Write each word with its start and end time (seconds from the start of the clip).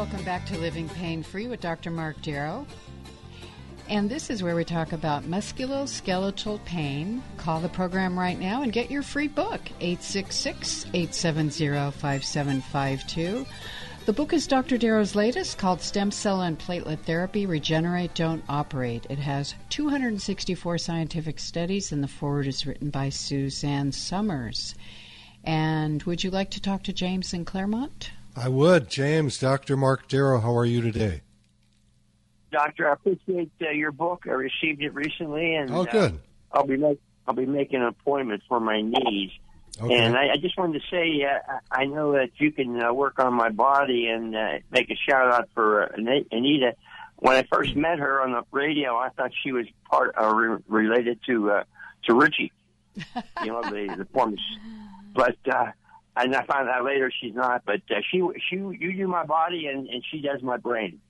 Welcome 0.00 0.24
back 0.24 0.46
to 0.46 0.56
Living 0.56 0.88
Pain 0.88 1.22
Free 1.22 1.46
with 1.46 1.60
Dr. 1.60 1.90
Mark 1.90 2.22
Darrow. 2.22 2.66
And 3.86 4.08
this 4.08 4.30
is 4.30 4.42
where 4.42 4.56
we 4.56 4.64
talk 4.64 4.92
about 4.92 5.24
musculoskeletal 5.24 6.64
pain. 6.64 7.22
Call 7.36 7.60
the 7.60 7.68
program 7.68 8.18
right 8.18 8.38
now 8.38 8.62
and 8.62 8.72
get 8.72 8.90
your 8.90 9.02
free 9.02 9.28
book, 9.28 9.60
866 9.78 10.86
870 10.94 11.90
5752. 11.90 13.44
The 14.06 14.12
book 14.14 14.32
is 14.32 14.46
Dr. 14.46 14.78
Darrow's 14.78 15.14
latest 15.14 15.58
called 15.58 15.82
Stem 15.82 16.10
Cell 16.10 16.40
and 16.40 16.58
Platelet 16.58 17.00
Therapy 17.00 17.44
Regenerate, 17.44 18.14
Don't 18.14 18.42
Operate. 18.48 19.06
It 19.10 19.18
has 19.18 19.54
264 19.68 20.78
scientific 20.78 21.38
studies, 21.38 21.92
and 21.92 22.02
the 22.02 22.08
foreword 22.08 22.46
is 22.46 22.66
written 22.66 22.88
by 22.88 23.10
Suzanne 23.10 23.92
Somers. 23.92 24.74
And 25.44 26.02
would 26.04 26.24
you 26.24 26.30
like 26.30 26.52
to 26.52 26.60
talk 26.62 26.84
to 26.84 26.94
James 26.94 27.34
in 27.34 27.44
Claremont? 27.44 28.12
I 28.36 28.48
would. 28.48 28.88
James, 28.88 29.38
Dr. 29.38 29.76
Mark 29.76 30.08
Darrow, 30.08 30.40
how 30.40 30.56
are 30.56 30.64
you 30.64 30.80
today? 30.80 31.22
Doctor, 32.52 32.88
I 32.88 32.94
appreciate 32.94 33.52
uh, 33.62 33.70
your 33.70 33.92
book. 33.92 34.24
I 34.26 34.30
received 34.32 34.82
it 34.82 34.92
recently, 34.94 35.54
and 35.54 35.70
Oh, 35.70 35.84
good. 35.84 36.14
Uh, 36.14 36.16
I'll 36.58 36.66
be 36.66 36.76
make, 36.76 37.00
I'll 37.26 37.34
be 37.34 37.46
making 37.46 37.80
an 37.80 37.86
appointment 37.86 38.42
for 38.48 38.58
my 38.60 38.80
knees. 38.80 39.30
Okay. 39.80 39.94
And 39.94 40.16
I, 40.16 40.30
I 40.32 40.36
just 40.36 40.58
wanted 40.58 40.82
to 40.82 40.86
say, 40.90 41.24
uh, 41.24 41.58
I 41.70 41.82
I 41.82 41.84
know 41.86 42.12
that 42.12 42.30
you 42.38 42.50
can 42.50 42.82
uh, 42.82 42.92
work 42.92 43.18
on 43.20 43.32
my 43.34 43.50
body 43.50 44.08
and 44.08 44.34
uh, 44.34 44.58
make 44.70 44.90
a 44.90 44.96
shout 44.96 45.30
out 45.32 45.48
for 45.54 45.84
uh, 45.84 45.96
Anita. 46.32 46.74
When 47.16 47.36
I 47.36 47.44
first 47.52 47.76
met 47.76 47.98
her 47.98 48.20
on 48.20 48.32
the 48.32 48.42
radio, 48.50 48.96
I 48.96 49.10
thought 49.10 49.30
she 49.44 49.52
was 49.52 49.66
part 49.88 50.14
uh, 50.20 50.34
re- 50.34 50.58
related 50.66 51.20
to 51.26 51.50
uh, 51.52 51.64
to 52.06 52.14
Ritchie. 52.14 52.52
You 53.44 53.52
know 53.52 53.62
the 53.62 53.94
the 53.96 54.04
former, 54.12 54.36
but 55.14 55.36
uh, 55.50 55.70
and 56.16 56.34
I 56.34 56.44
found 56.44 56.68
out 56.68 56.84
later 56.84 57.10
she's 57.20 57.34
not. 57.34 57.62
But 57.64 57.82
uh, 57.90 58.00
she 58.10 58.22
she 58.48 58.56
you 58.56 58.92
do 58.92 59.08
my 59.08 59.24
body 59.24 59.66
and 59.66 59.88
and 59.88 60.04
she 60.10 60.20
does 60.20 60.42
my 60.42 60.56
brain. 60.56 61.00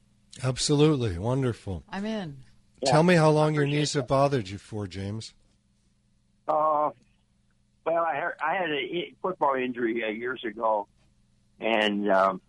Absolutely. 0.43 1.19
Wonderful. 1.19 1.83
I'm 1.91 2.07
in. 2.07 2.39
Tell 2.87 3.03
me 3.03 3.15
how 3.15 3.31
long 3.31 3.55
your 3.55 3.67
knees 3.67 3.93
have 3.93 4.07
bothered 4.07 4.49
you 4.49 4.57
for, 4.57 4.87
James. 4.87 5.35
Uh, 6.49 6.91
well, 7.85 8.05
I 8.05 8.17
heard, 8.17 8.35
I 8.43 8.55
had 8.55 8.71
a 8.71 9.15
football 9.21 9.55
injury 9.55 10.03
uh, 10.03 10.09
years 10.09 10.43
ago, 10.45 10.87
and 11.61 12.11
um, 12.11 12.41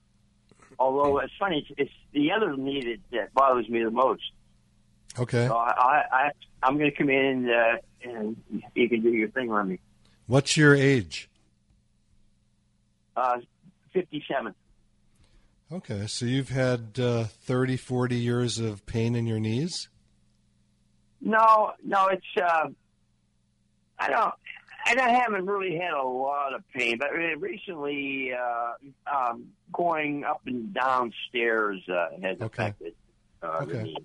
although 0.80 1.20
it's 1.20 1.34
funny, 1.38 1.66
it's, 1.70 1.80
it's 1.80 1.92
the 2.14 2.32
other 2.32 2.56
knee 2.56 2.82
that, 3.12 3.18
that 3.18 3.34
bothers 3.34 3.68
me 3.68 3.84
the 3.84 3.92
most. 3.92 4.24
Okay. 5.20 5.48
So 5.48 5.56
I, 5.56 5.72
I, 5.78 6.04
I 6.12 6.32
I'm 6.64 6.78
going 6.78 6.92
to 6.92 6.98
come 6.98 7.10
in 7.10 7.50
uh, 7.50 7.78
and 8.04 8.38
you 8.76 8.88
can 8.88 9.02
do 9.02 9.10
your 9.10 9.30
thing 9.30 9.52
on 9.52 9.70
me. 9.70 9.80
What's 10.28 10.56
your 10.56 10.76
age? 10.76 11.30
Uh, 13.16 13.38
57. 13.94 14.54
Okay, 15.72 16.06
so 16.08 16.26
you've 16.26 16.50
had 16.50 17.00
uh, 17.00 17.24
30, 17.26 17.78
40 17.78 18.16
years 18.16 18.60
of 18.60 18.86
pain 18.86 19.16
in 19.16 19.26
your 19.26 19.40
knees? 19.40 19.90
No, 21.22 21.72
no, 21.86 22.08
it's 22.08 22.26
uh, 22.42 22.68
I 24.00 24.10
don't. 24.10 24.34
I 24.86 24.96
don't- 24.96 25.10
haven't 25.12 25.46
really 25.46 25.78
had 25.78 25.94
a 25.94 26.02
lot 26.04 26.56
of 26.56 26.64
pain, 26.74 26.98
but 26.98 27.12
recently 27.40 28.32
uh, 28.34 28.72
um, 29.16 29.50
going 29.72 30.24
up 30.24 30.42
and 30.48 30.74
down 30.74 31.14
stairs 31.30 31.80
uh, 31.88 32.08
has 32.24 32.42
Okay. 32.42 32.64
affected 32.64 32.94
uh, 33.44 33.64
the 33.66 33.84
knees. 33.84 33.98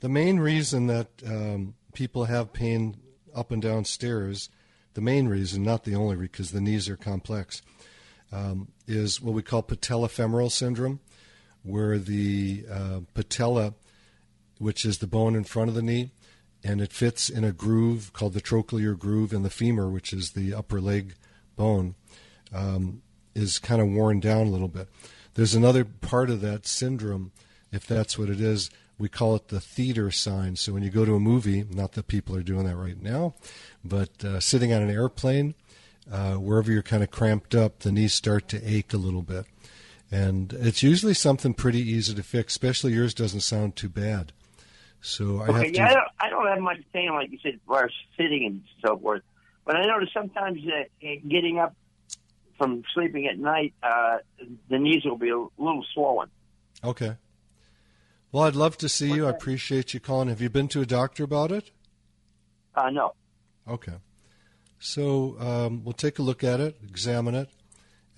The 0.00 0.08
main 0.08 0.38
reason 0.38 0.86
that 0.86 1.08
um, 1.26 1.74
people 1.92 2.26
have 2.26 2.52
pain 2.52 2.96
up 3.34 3.50
and 3.50 3.60
down 3.60 3.84
stairs, 3.84 4.48
the 4.94 5.00
main 5.00 5.26
reason, 5.26 5.64
not 5.64 5.82
the 5.84 5.96
only, 5.96 6.14
because 6.16 6.52
the 6.52 6.60
knees 6.60 6.88
are 6.88 6.96
complex, 6.96 7.60
um, 8.34 8.68
is 8.86 9.20
what 9.20 9.32
we 9.32 9.42
call 9.42 9.62
patellofemoral 9.62 10.50
syndrome, 10.50 11.00
where 11.62 11.98
the 11.98 12.64
uh, 12.70 13.00
patella, 13.14 13.74
which 14.58 14.84
is 14.84 14.98
the 14.98 15.06
bone 15.06 15.36
in 15.36 15.44
front 15.44 15.68
of 15.68 15.74
the 15.74 15.82
knee, 15.82 16.10
and 16.64 16.80
it 16.80 16.92
fits 16.92 17.30
in 17.30 17.44
a 17.44 17.52
groove 17.52 18.12
called 18.12 18.32
the 18.32 18.40
trochlear 18.40 18.98
groove 18.98 19.32
in 19.32 19.42
the 19.42 19.50
femur, 19.50 19.88
which 19.88 20.12
is 20.12 20.32
the 20.32 20.52
upper 20.52 20.80
leg 20.80 21.14
bone, 21.56 21.94
um, 22.52 23.02
is 23.34 23.58
kind 23.58 23.80
of 23.80 23.88
worn 23.88 24.18
down 24.18 24.46
a 24.46 24.50
little 24.50 24.68
bit. 24.68 24.88
There's 25.34 25.54
another 25.54 25.84
part 25.84 26.30
of 26.30 26.40
that 26.40 26.66
syndrome, 26.66 27.32
if 27.70 27.86
that's 27.86 28.18
what 28.18 28.28
it 28.28 28.40
is. 28.40 28.70
We 28.98 29.08
call 29.08 29.34
it 29.34 29.48
the 29.48 29.60
theater 29.60 30.10
sign. 30.12 30.54
So 30.56 30.72
when 30.72 30.84
you 30.84 30.90
go 30.90 31.04
to 31.04 31.16
a 31.16 31.20
movie, 31.20 31.64
not 31.68 31.92
that 31.92 32.06
people 32.06 32.36
are 32.36 32.44
doing 32.44 32.64
that 32.64 32.76
right 32.76 33.00
now, 33.00 33.34
but 33.84 34.24
uh, 34.24 34.38
sitting 34.38 34.72
on 34.72 34.82
an 34.82 34.90
airplane, 34.90 35.54
uh, 36.10 36.34
wherever 36.34 36.70
you're 36.70 36.82
kind 36.82 37.02
of 37.02 37.10
cramped 37.10 37.54
up, 37.54 37.80
the 37.80 37.92
knees 37.92 38.12
start 38.14 38.48
to 38.48 38.62
ache 38.64 38.92
a 38.92 38.98
little 38.98 39.22
bit. 39.22 39.46
And 40.10 40.52
it's 40.52 40.82
usually 40.82 41.14
something 41.14 41.54
pretty 41.54 41.80
easy 41.80 42.14
to 42.14 42.22
fix, 42.22 42.52
especially 42.52 42.92
yours 42.92 43.14
doesn't 43.14 43.40
sound 43.40 43.74
too 43.74 43.88
bad. 43.88 44.32
So 45.00 45.40
I 45.42 45.48
Okay, 45.48 45.52
have 45.58 45.72
to. 45.72 45.72
yeah, 45.72 45.86
I 45.86 45.94
don't, 45.94 46.08
I 46.20 46.30
don't 46.30 46.46
have 46.48 46.60
much 46.60 46.78
pain, 46.92 47.10
like 47.12 47.30
you 47.30 47.38
said, 47.42 47.54
as 47.54 47.60
far 47.66 47.84
as 47.86 47.90
sitting 48.16 48.44
and 48.46 48.62
so 48.86 48.98
forth. 48.98 49.22
But 49.64 49.76
I 49.76 49.86
notice 49.86 50.10
sometimes 50.14 50.60
uh, 50.66 51.06
getting 51.28 51.58
up 51.58 51.74
from 52.58 52.84
sleeping 52.94 53.26
at 53.26 53.38
night, 53.38 53.74
uh, 53.82 54.18
the 54.68 54.78
knees 54.78 55.04
will 55.04 55.18
be 55.18 55.30
a 55.30 55.38
little 55.58 55.84
swollen. 55.92 56.28
Okay. 56.84 57.16
Well, 58.30 58.44
I'd 58.44 58.56
love 58.56 58.76
to 58.78 58.88
see 58.88 59.12
you. 59.14 59.26
I 59.26 59.30
appreciate 59.30 59.94
you 59.94 60.00
calling. 60.00 60.28
Have 60.28 60.40
you 60.40 60.50
been 60.50 60.68
to 60.68 60.80
a 60.80 60.86
doctor 60.86 61.24
about 61.24 61.50
it? 61.52 61.70
Uh, 62.74 62.90
no. 62.90 63.14
Okay. 63.68 63.94
So 64.84 65.36
um, 65.40 65.82
we'll 65.82 65.94
take 65.94 66.18
a 66.18 66.22
look 66.22 66.44
at 66.44 66.60
it, 66.60 66.76
examine 66.86 67.34
it, 67.34 67.48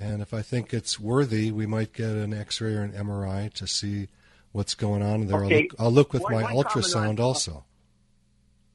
and 0.01 0.21
if 0.21 0.35
I 0.35 0.43
think 0.43 0.75
it's 0.75 0.99
worthy, 0.99 1.53
we 1.53 1.65
might 1.65 1.93
get 1.93 2.11
an 2.11 2.35
X-ray 2.35 2.75
or 2.75 2.83
an 2.83 2.91
MRI 2.91 3.53
to 3.55 3.69
see 3.69 4.09
what's 4.51 4.75
going 4.75 5.01
on 5.01 5.29
there. 5.29 5.45
I'll, 5.45 5.49
look, 5.49 5.75
I'll 5.79 5.93
look 5.93 6.13
with 6.13 6.23
One- 6.23 6.33
my 6.33 6.43
one 6.53 6.65
ultrasound 6.65 7.09
on- 7.11 7.21
also. 7.21 7.65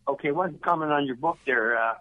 Okay, 0.08 0.32
one 0.32 0.58
comment 0.60 0.94
on 0.94 1.06
your 1.06 1.18
book 1.18 1.38
there. 1.46 1.78
Uh, 1.78 1.96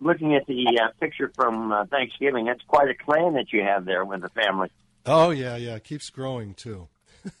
looking 0.00 0.36
at 0.36 0.46
the 0.46 0.78
uh, 0.80 0.90
picture 1.00 1.32
from 1.34 1.72
uh, 1.72 1.84
Thanksgiving, 1.86 2.44
that's 2.46 2.62
quite 2.68 2.88
a 2.88 2.94
clan 2.94 3.34
that 3.34 3.52
you 3.52 3.60
have 3.62 3.84
there 3.86 4.04
with 4.04 4.22
the 4.22 4.28
family. 4.30 4.70
Oh 5.04 5.30
yeah, 5.30 5.56
yeah, 5.56 5.74
it 5.74 5.82
keeps 5.82 6.10
growing 6.10 6.54
too. 6.54 6.86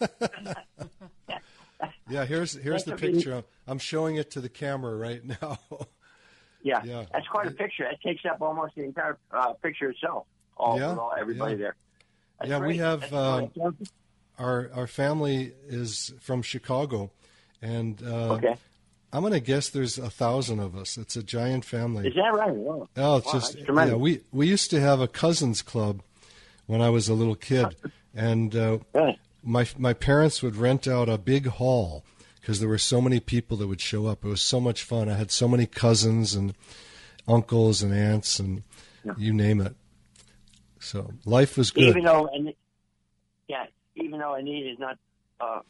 yeah, 2.10 2.24
here's 2.24 2.54
here's 2.54 2.82
the 2.82 2.90
That's 2.90 3.02
a 3.02 3.06
big- 3.06 3.14
picture. 3.14 3.44
I'm 3.68 3.78
showing 3.78 4.16
it 4.16 4.32
to 4.32 4.40
the 4.40 4.48
camera 4.48 4.96
right 4.96 5.22
now. 5.40 5.58
Yeah, 6.64 6.82
Yeah. 6.84 7.04
that's 7.12 7.28
quite 7.28 7.46
a 7.46 7.50
picture. 7.52 7.84
It 7.84 8.00
takes 8.02 8.24
up 8.24 8.40
almost 8.42 8.74
the 8.74 8.82
entire 8.84 9.16
uh, 9.30 9.52
picture 9.62 9.90
itself. 9.90 10.26
All, 10.56 10.78
Yeah, 10.78 10.96
all 10.96 11.12
everybody 11.16 11.52
yeah. 11.52 11.58
there. 11.58 11.76
That's 12.40 12.50
Yeah, 12.50 12.58
we 12.58 12.78
have, 12.78 13.12
um, 13.14 13.50
our 14.38 14.70
our 14.74 14.86
family 14.88 15.52
is 15.68 16.12
from 16.20 16.42
Chicago, 16.42 17.10
and 17.62 18.02
uh, 18.02 18.32
Okay. 18.34 18.56
I'm 19.12 19.20
going 19.20 19.32
to 19.32 19.38
guess 19.40 19.68
there's 19.68 19.96
a 19.96 20.10
thousand 20.10 20.58
of 20.58 20.74
us. 20.74 20.98
It's 20.98 21.14
a 21.14 21.22
giant 21.22 21.64
family. 21.64 22.08
Is 22.08 22.14
that 22.16 22.34
right? 22.34 22.50
Wow. 22.52 22.88
Oh, 22.96 23.16
it's 23.18 23.26
Wow, 23.26 23.32
just 23.32 23.56
yeah. 23.58 23.94
We 23.94 24.22
we 24.32 24.48
used 24.48 24.70
to 24.70 24.80
have 24.80 25.00
a 25.00 25.06
cousins 25.06 25.62
club 25.62 26.02
when 26.66 26.80
I 26.80 26.88
was 26.90 27.08
a 27.08 27.14
little 27.14 27.36
kid, 27.36 27.76
and 28.14 28.56
uh, 28.56 28.78
Right. 28.92 29.18
my 29.42 29.66
my 29.78 29.92
parents 29.92 30.42
would 30.42 30.56
rent 30.56 30.88
out 30.88 31.08
a 31.08 31.18
big 31.18 31.46
hall 31.46 32.04
because 32.44 32.60
there 32.60 32.68
were 32.68 32.76
so 32.76 33.00
many 33.00 33.20
people 33.20 33.56
that 33.56 33.66
would 33.66 33.80
show 33.80 34.04
up. 34.04 34.22
It 34.22 34.28
was 34.28 34.42
so 34.42 34.60
much 34.60 34.82
fun. 34.82 35.08
I 35.08 35.14
had 35.14 35.30
so 35.30 35.48
many 35.48 35.64
cousins 35.64 36.34
and 36.34 36.52
uncles 37.26 37.82
and 37.82 37.94
aunts 37.94 38.38
and 38.38 38.62
you 39.16 39.32
name 39.32 39.62
it. 39.62 39.74
So 40.78 41.10
life 41.24 41.56
was 41.56 41.70
good. 41.70 41.84
Even 41.84 42.04
though, 42.04 42.26
and 42.26 42.52
yeah, 43.48 43.64
even 43.96 44.20
though 44.20 44.34
Anita 44.34 44.72
is 44.72 44.78
not 44.78 44.98
uh, 45.40 45.60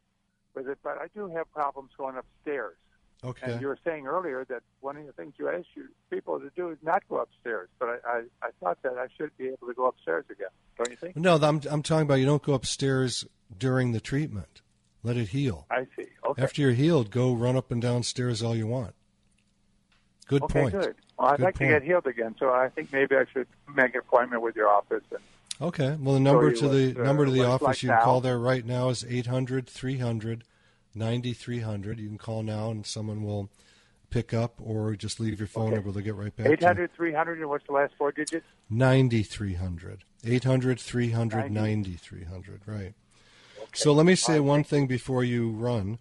with 0.53 0.67
it. 0.67 0.77
But 0.83 0.97
I 0.97 1.07
do 1.15 1.27
have 1.29 1.49
problems 1.53 1.91
going 1.97 2.17
upstairs. 2.17 2.75
Okay. 3.23 3.51
And 3.51 3.61
you 3.61 3.67
were 3.67 3.77
saying 3.85 4.07
earlier 4.07 4.45
that 4.49 4.63
one 4.79 4.97
of 4.97 5.05
the 5.05 5.13
things 5.13 5.35
you 5.37 5.47
asked 5.47 5.67
you 5.75 5.87
people 6.09 6.39
to 6.39 6.49
do 6.55 6.69
is 6.69 6.77
not 6.81 7.03
go 7.07 7.17
upstairs. 7.17 7.69
But 7.79 7.89
I, 7.89 7.95
I, 8.05 8.21
I 8.41 8.49
thought 8.59 8.79
that 8.83 8.97
I 8.97 9.07
should 9.15 9.35
be 9.37 9.47
able 9.47 9.67
to 9.67 9.73
go 9.73 9.85
upstairs 9.85 10.25
again. 10.29 10.49
Don't 10.77 10.89
you 10.89 10.97
think? 10.97 11.15
No, 11.15 11.35
I'm 11.35 11.61
I'm 11.69 11.83
talking 11.83 12.01
about 12.03 12.15
you 12.15 12.25
don't 12.25 12.43
go 12.43 12.53
upstairs 12.53 13.25
during 13.57 13.91
the 13.91 14.01
treatment. 14.01 14.61
Let 15.03 15.17
it 15.17 15.29
heal. 15.29 15.67
I 15.69 15.87
see. 15.95 16.07
Okay. 16.31 16.41
After 16.43 16.61
you're 16.61 16.71
healed, 16.73 17.11
go 17.11 17.33
run 17.33 17.55
up 17.55 17.71
and 17.71 17.81
down 17.81 18.03
stairs 18.03 18.41
all 18.43 18.55
you 18.55 18.67
want. 18.67 18.93
Good 20.27 20.43
okay, 20.43 20.61
point. 20.61 20.73
good. 20.73 20.95
Well, 21.17 21.29
I'd 21.29 21.37
Good 21.37 21.43
like 21.43 21.55
point. 21.55 21.69
to 21.71 21.79
get 21.79 21.83
healed 21.83 22.07
again, 22.07 22.35
so 22.39 22.49
I 22.51 22.69
think 22.69 22.91
maybe 22.93 23.15
I 23.15 23.25
should 23.33 23.47
make 23.75 23.93
an 23.93 23.99
appointment 23.99 24.41
with 24.41 24.55
your 24.55 24.69
office. 24.69 25.03
And 25.11 25.19
Okay. 25.59 25.95
Well, 25.99 26.15
the 26.15 26.19
number 26.19 26.51
to 26.51 26.67
the 26.69 26.99
uh, 26.99 27.03
number 27.03 27.25
to 27.25 27.31
the 27.31 27.43
office 27.45 27.65
like 27.67 27.83
you 27.83 27.89
can 27.89 27.97
now. 27.99 28.03
call 28.03 28.21
there 28.21 28.39
right 28.39 28.65
now 28.65 28.89
is 28.89 29.05
800 29.07 29.67
300 29.67 30.43
9300. 30.95 31.99
You 31.99 32.07
can 32.07 32.17
call 32.17 32.43
now 32.43 32.71
and 32.71 32.85
someone 32.85 33.23
will 33.23 33.49
pick 34.09 34.33
up 34.33 34.55
or 34.61 34.95
just 34.95 35.19
leave 35.19 35.39
your 35.39 35.47
phone 35.47 35.67
Okay. 35.67 35.75
number. 35.75 35.91
They'll 35.91 36.03
get 36.03 36.15
right 36.15 36.35
back 36.35 36.45
to 36.45 36.49
you. 36.51 36.53
800 36.57 36.91
300, 36.95 37.39
and 37.39 37.49
what's 37.49 37.65
the 37.67 37.73
last 37.73 37.93
four 37.97 38.11
digits? 38.11 38.45
9300. 38.69 40.03
800 40.25 40.79
300 40.79 41.51
9300. 41.51 42.61
Right. 42.65 42.93
So 43.73 43.93
let 43.93 44.05
me 44.05 44.15
say 44.15 44.39
one 44.39 44.63
thing 44.63 44.87
before 44.87 45.23
you 45.23 45.51
run. 45.51 45.99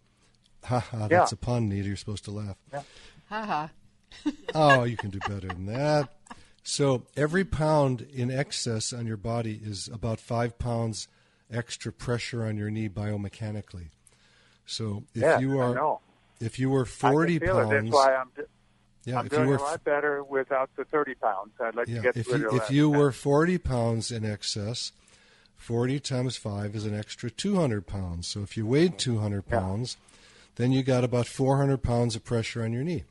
Ha 0.64 0.80
ha, 0.80 1.08
that's 1.08 1.32
a 1.32 1.36
pun, 1.36 1.68
Nita. 1.68 1.88
You're 1.88 1.96
supposed 1.96 2.24
to 2.24 2.30
laugh. 2.30 2.56
Ha 2.72 2.82
ha. 3.30 3.70
oh, 4.54 4.84
you 4.84 4.96
can 4.96 5.10
do 5.10 5.18
better 5.20 5.48
than 5.48 5.66
that. 5.66 6.08
So 6.62 7.04
every 7.16 7.44
pound 7.44 8.06
in 8.12 8.30
excess 8.30 8.92
on 8.92 9.06
your 9.06 9.16
body 9.16 9.60
is 9.62 9.88
about 9.88 10.20
five 10.20 10.58
pounds 10.58 11.08
extra 11.50 11.92
pressure 11.92 12.44
on 12.44 12.56
your 12.56 12.70
knee 12.70 12.88
biomechanically. 12.88 13.88
So 14.66 15.04
if 15.14 15.22
yeah, 15.22 15.38
you 15.38 15.58
are 15.58 15.98
if 16.40 16.58
you 16.58 16.70
were 16.70 16.82
I 16.82 16.88
forty 16.88 17.38
can 17.38 17.48
feel 17.48 17.58
it. 17.58 17.62
pounds, 17.62 17.72
That's 17.72 17.94
why 17.94 18.14
I'm, 18.14 18.30
yeah, 19.04 19.18
I'm 19.18 19.26
if 19.26 19.32
doing 19.32 19.44
you 19.44 19.50
were 19.50 19.56
a 19.56 19.62
lot 19.62 19.84
better 19.84 20.22
without 20.22 20.70
the 20.76 20.84
30 20.84 21.14
pounds. 21.14 21.52
I'd 21.60 21.74
like 21.74 21.88
yeah, 21.88 21.96
to 21.96 22.02
get 22.02 22.16
if 22.16 22.30
rid 22.30 22.40
you 22.42 22.48
of 22.48 22.54
if 22.54 22.70
you 22.70 22.90
were 22.90 23.10
forty 23.12 23.58
pounds 23.58 24.12
in 24.12 24.24
excess, 24.24 24.92
forty 25.56 25.98
times 25.98 26.36
five 26.36 26.76
is 26.76 26.84
an 26.84 26.96
extra 26.96 27.30
two 27.30 27.56
hundred 27.56 27.86
pounds. 27.86 28.28
So 28.28 28.42
if 28.42 28.56
you 28.56 28.66
weighed 28.66 28.98
two 28.98 29.18
hundred 29.18 29.44
Yeah. 29.50 29.60
Then 30.60 30.72
you 30.72 30.82
got 30.82 31.04
about 31.04 31.26
four 31.26 31.56
hundred 31.56 31.82
pounds 31.82 32.14
of 32.14 32.24
pressure 32.24 32.62
on 32.62 32.72
your 32.72 32.84
knee. 32.84 33.04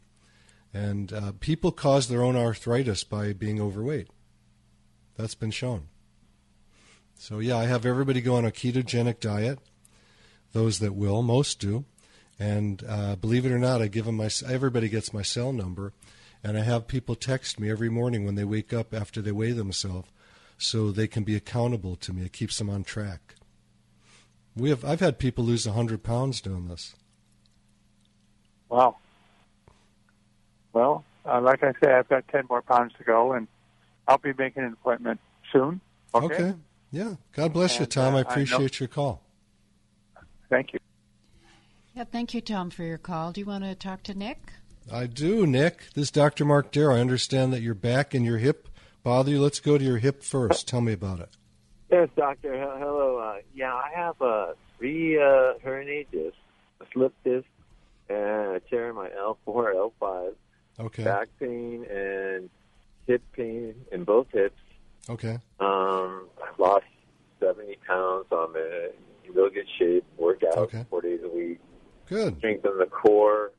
And 0.74 1.12
uh, 1.12 1.32
people 1.40 1.72
cause 1.72 2.08
their 2.08 2.22
own 2.22 2.36
arthritis 2.36 3.04
by 3.04 3.34
being 3.34 3.60
overweight. 3.60 4.08
That's 5.18 5.36
been 5.36 5.52
shown. 5.52 5.88
So 7.18 7.40
yeah, 7.40 7.58
I 7.58 7.66
have 7.66 7.86
everybody 7.86 8.22
go 8.22 8.36
on 8.36 8.46
a 8.46 8.52
ketogenic 8.52 9.20
diet. 9.20 9.60
Those 10.54 10.80
that 10.80 10.96
will, 10.96 11.22
most 11.22 11.60
do, 11.60 11.86
and 12.40 12.84
uh, 12.88 13.16
believe 13.16 13.46
it 13.46 13.52
or 13.52 13.60
not, 13.60 13.82
I 13.82 13.88
give 13.88 14.06
them 14.06 14.16
my. 14.18 14.30
Everybody 14.48 14.90
gets 14.90 15.14
my 15.14 15.22
cell 15.22 15.52
number, 15.52 15.94
and 16.44 16.58
I 16.58 16.62
have 16.62 16.88
people 16.88 17.16
text 17.16 17.60
me 17.60 17.70
every 17.70 17.90
morning 17.90 18.26
when 18.26 18.36
they 18.36 18.46
wake 18.46 18.74
up 18.74 18.94
after 18.94 19.22
they 19.22 19.32
weigh 19.32 19.52
themselves, 19.52 20.10
so 20.58 20.92
they 20.92 21.08
can 21.08 21.24
be 21.24 21.36
accountable 21.36 21.96
to 21.98 22.14
me. 22.14 22.24
It 22.24 22.34
keeps 22.34 22.58
them 22.58 22.70
on 22.70 22.84
track. 22.84 23.36
We 24.56 24.70
have. 24.70 24.84
I've 24.84 25.02
had 25.02 25.20
people 25.20 25.44
lose 25.44 25.66
hundred 25.66 26.02
pounds 26.04 26.42
doing 26.42 26.68
this. 26.68 26.96
Wow. 28.70 28.98
Well, 30.74 31.04
uh, 31.26 31.42
like 31.42 31.64
I 31.64 31.74
said, 31.80 31.92
I've 31.92 32.08
got 32.10 32.28
10 32.28 32.46
more 32.50 32.62
pounds 32.62 32.94
to 32.98 33.04
go, 33.04 33.34
and 33.34 33.48
I'll 34.08 34.18
be 34.18 34.34
making 34.38 34.64
an 34.64 34.74
appointment 34.74 35.20
soon. 35.52 35.82
Okay. 36.14 36.54
Yeah. 36.92 37.16
God 37.34 37.54
bless 37.54 37.80
you, 37.80 37.86
Tom. 37.86 38.14
uh, 38.14 38.18
I 38.18 38.20
I 38.20 38.22
appreciate 38.22 38.80
your 38.80 38.88
call. 38.88 39.22
Thank 40.50 40.74
you. 40.74 40.80
Yeah, 41.96 42.06
thank 42.06 42.34
you, 42.34 42.42
Tom, 42.42 42.70
for 42.70 42.84
your 42.84 42.98
call. 42.98 43.32
Do 43.32 43.42
you 43.42 43.46
want 43.46 43.64
to 43.64 43.76
talk 43.76 44.04
to 44.04 44.14
Nick? 44.14 44.54
I 44.92 45.06
do, 45.06 45.46
Nick. 45.46 45.94
This 45.94 46.04
is 46.06 46.12
Dr. 46.12 46.46
Mark 46.46 46.72
Darrow. 46.72 46.96
I 46.96 47.00
understand 47.00 47.54
that 47.54 47.62
your 47.62 47.76
back 47.76 48.14
and 48.14 48.26
your 48.26 48.38
hip 48.38 48.70
bother 49.04 49.32
you. 49.32 49.42
Let's 49.42 49.60
go 49.60 49.78
to 49.78 49.84
your 49.84 49.98
hip 49.98 50.24
first. 50.24 50.68
Tell 50.68 50.82
me 50.82 50.94
about 50.94 51.20
it. 51.20 51.30
Yes, 51.92 52.10
doctor. 52.16 52.54
Hello. 52.54 53.18
Uh, 53.18 53.42
yeah, 53.54 53.74
I 53.74 53.90
have 53.96 54.20
uh, 54.22 54.54
three 54.78 55.18
uh, 55.18 55.54
herniated 55.64 56.12
discs, 56.12 56.38
a 56.82 56.86
slip 56.94 57.14
disc, 57.24 57.46
and 58.10 58.62
tear 58.70 58.90
in 58.90 58.96
my 58.96 59.10
L4, 59.10 59.74
L5, 59.76 60.34
Okay. 60.80 61.04
back 61.04 61.28
pain, 61.40 61.86
and 61.90 62.50
hip 63.08 63.22
pain 63.34 63.76
in 63.92 64.04
both 64.04 64.28
hips. 64.32 64.60
Okay. 65.10 65.38
Um, 65.60 66.28
I've 66.44 66.58
lost 66.60 66.86
70 67.40 67.76
pounds. 67.86 68.26
I'm 68.32 68.56
in 68.56 68.90
real 69.34 69.50
good 69.50 69.68
shape. 69.78 70.06
Work 70.18 70.44
out 70.44 70.58
Okay. 70.58 70.86
four 70.90 71.02
days 71.02 71.20
a 71.24 71.28
week. 71.30 71.60
Good. 72.08 72.38
Strengthen 72.38 72.78
the 72.80 72.86
core, 72.88 73.52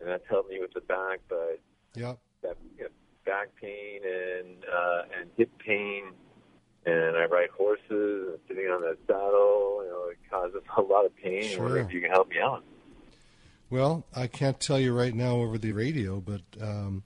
and 0.00 0.08
that's 0.08 0.24
helped 0.28 0.50
me 0.50 0.58
with 0.60 0.72
the 0.74 0.80
back. 0.82 1.20
But 1.28 1.60
Yep. 1.94 2.18
that 2.42 2.56
you 2.76 2.84
know, 2.84 2.90
back 3.24 3.48
pain 3.60 4.00
and 4.04 4.64
uh, 4.64 5.02
and 5.20 5.30
hip 5.36 5.50
pain, 5.64 6.04
and 6.86 7.16
I 7.16 7.26
ride 7.26 7.50
horses. 7.56 7.84
And 7.90 8.38
sitting 8.48 8.64
on 8.66 8.80
that 8.82 8.96
saddle, 9.06 9.82
you 9.84 9.90
know, 9.90 10.08
it 10.10 10.18
causes 10.30 10.62
a 10.76 10.80
lot 10.82 11.04
of 11.04 11.14
pain. 11.16 11.44
I 11.56 11.60
wonder 11.60 11.76
Sure. 11.78 11.86
if 11.86 11.92
you 11.92 12.00
can 12.00 12.10
help 12.10 12.28
me 12.30 12.36
out. 12.42 12.64
Well, 13.74 14.04
I 14.14 14.28
can't 14.28 14.60
tell 14.60 14.78
you 14.78 14.96
right 14.96 15.12
now 15.12 15.38
over 15.38 15.58
the 15.58 15.72
radio, 15.72 16.20
but 16.20 16.42
um, 16.60 17.02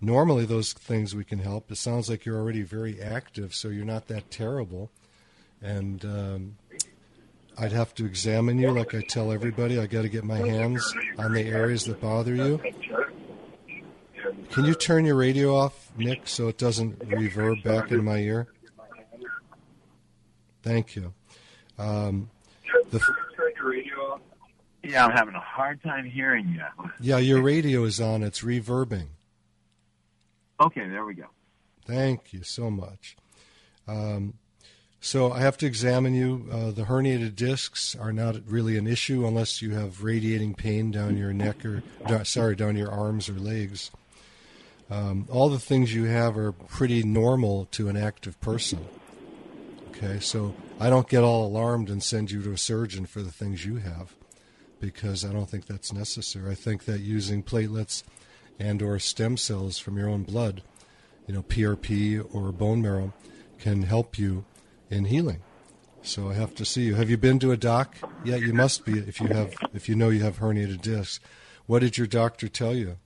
normally 0.00 0.44
those 0.44 0.72
things 0.72 1.12
we 1.12 1.24
can 1.24 1.40
help. 1.40 1.72
It 1.72 1.76
sounds 1.76 2.08
like 2.08 2.24
you're 2.24 2.38
already 2.38 2.62
very 2.62 3.02
active, 3.02 3.52
so 3.52 3.66
you're 3.66 3.84
not 3.84 4.06
that 4.06 4.30
terrible. 4.30 4.92
And 5.60 6.04
um, 6.04 6.56
I'd 7.58 7.72
have 7.72 7.96
to 7.96 8.06
examine 8.06 8.60
you, 8.60 8.70
like 8.70 8.94
I 8.94 9.00
tell 9.00 9.32
everybody. 9.32 9.80
I 9.80 9.88
got 9.88 10.02
to 10.02 10.08
get 10.08 10.22
my 10.22 10.38
hands 10.38 10.94
on 11.18 11.32
the 11.32 11.42
areas 11.48 11.84
that 11.86 12.00
bother 12.00 12.36
you. 12.36 12.62
Can 14.52 14.66
you 14.66 14.74
turn 14.76 15.04
your 15.04 15.16
radio 15.16 15.56
off, 15.56 15.90
Nick, 15.96 16.28
so 16.28 16.46
it 16.46 16.58
doesn't 16.58 16.96
reverb 17.08 17.64
back 17.64 17.90
in 17.90 18.04
my 18.04 18.18
ear? 18.18 18.46
Thank 20.62 20.94
you. 20.94 21.12
Um, 21.76 22.30
the, 22.92 23.00
Yeah, 24.84 25.06
I'm 25.06 25.12
having 25.12 25.34
a 25.34 25.40
hard 25.40 25.82
time 25.82 26.04
hearing 26.08 26.48
you. 26.48 26.90
yeah, 27.00 27.18
your 27.18 27.40
radio 27.42 27.84
is 27.84 28.00
on. 28.00 28.22
It's 28.22 28.40
reverbing. 28.42 29.06
Okay, 30.60 30.88
there 30.88 31.04
we 31.04 31.14
go. 31.14 31.26
Thank 31.86 32.32
you 32.32 32.42
so 32.42 32.70
much. 32.70 33.16
Um, 33.88 34.34
So 35.00 35.32
I 35.32 35.40
have 35.40 35.58
to 35.58 35.66
examine 35.66 36.14
you. 36.14 36.48
Uh, 36.50 36.70
the 36.70 36.84
herniated 36.84 37.34
discs 37.36 37.94
are 37.94 38.12
not 38.12 38.36
really 38.46 38.78
an 38.78 38.86
issue 38.86 39.26
unless 39.26 39.60
you 39.60 39.72
have 39.72 40.02
radiating 40.02 40.54
pain 40.54 40.90
down 40.90 41.18
your 41.18 41.34
neck 41.34 41.62
or, 41.66 41.82
sorry, 42.24 42.56
down 42.56 42.76
your 42.76 42.90
arms 42.90 43.28
or 43.28 43.34
legs. 43.34 43.90
Um, 44.90 45.26
all 45.30 45.50
the 45.50 45.58
things 45.58 45.94
you 45.94 46.04
have 46.04 46.38
are 46.38 46.52
pretty 46.52 47.02
normal 47.02 47.66
to 47.72 47.88
an 47.88 47.96
active 47.98 48.40
person. 48.40 48.78
Okay, 49.90 50.20
so 50.20 50.54
I 50.80 50.88
don't 50.88 51.08
get 51.08 51.22
all 51.22 51.46
alarmed 51.46 51.90
and 51.90 52.02
send 52.02 52.30
you 52.30 52.42
to 52.42 52.52
a 52.52 52.58
surgeon 52.58 53.04
for 53.06 53.20
the 53.22 53.30
things 53.32 53.64
you 53.66 53.76
have 53.76 54.14
because 54.84 55.24
I 55.24 55.32
don't 55.32 55.48
think 55.48 55.66
that's 55.66 55.92
necessary. 55.92 56.50
I 56.50 56.54
think 56.54 56.84
that 56.84 57.00
using 57.00 57.42
platelets 57.42 58.02
and 58.58 58.82
or 58.82 58.98
stem 58.98 59.36
cells 59.36 59.78
from 59.78 59.96
your 59.96 60.08
own 60.08 60.22
blood, 60.22 60.62
you 61.26 61.34
know, 61.34 61.42
PRP 61.42 62.24
or 62.34 62.52
bone 62.52 62.82
marrow, 62.82 63.12
can 63.58 63.82
help 63.82 64.18
you 64.18 64.44
in 64.90 65.06
healing. 65.06 65.42
So 66.02 66.30
I 66.30 66.34
have 66.34 66.54
to 66.56 66.64
see 66.64 66.82
you. 66.82 66.96
Have 66.96 67.08
you 67.08 67.16
been 67.16 67.38
to 67.38 67.52
a 67.52 67.56
doc? 67.56 67.96
Yeah, 68.24 68.36
you 68.36 68.52
must 68.52 68.84
be 68.84 68.98
if 68.98 69.20
you 69.20 69.28
have 69.28 69.54
if 69.72 69.88
you 69.88 69.94
know 69.94 70.10
you 70.10 70.22
have 70.22 70.38
herniated 70.38 70.82
discs. 70.82 71.18
What 71.66 71.78
did 71.78 71.96
your 71.96 72.06
doctor 72.06 72.46
tell 72.46 72.74
you? 72.74 72.98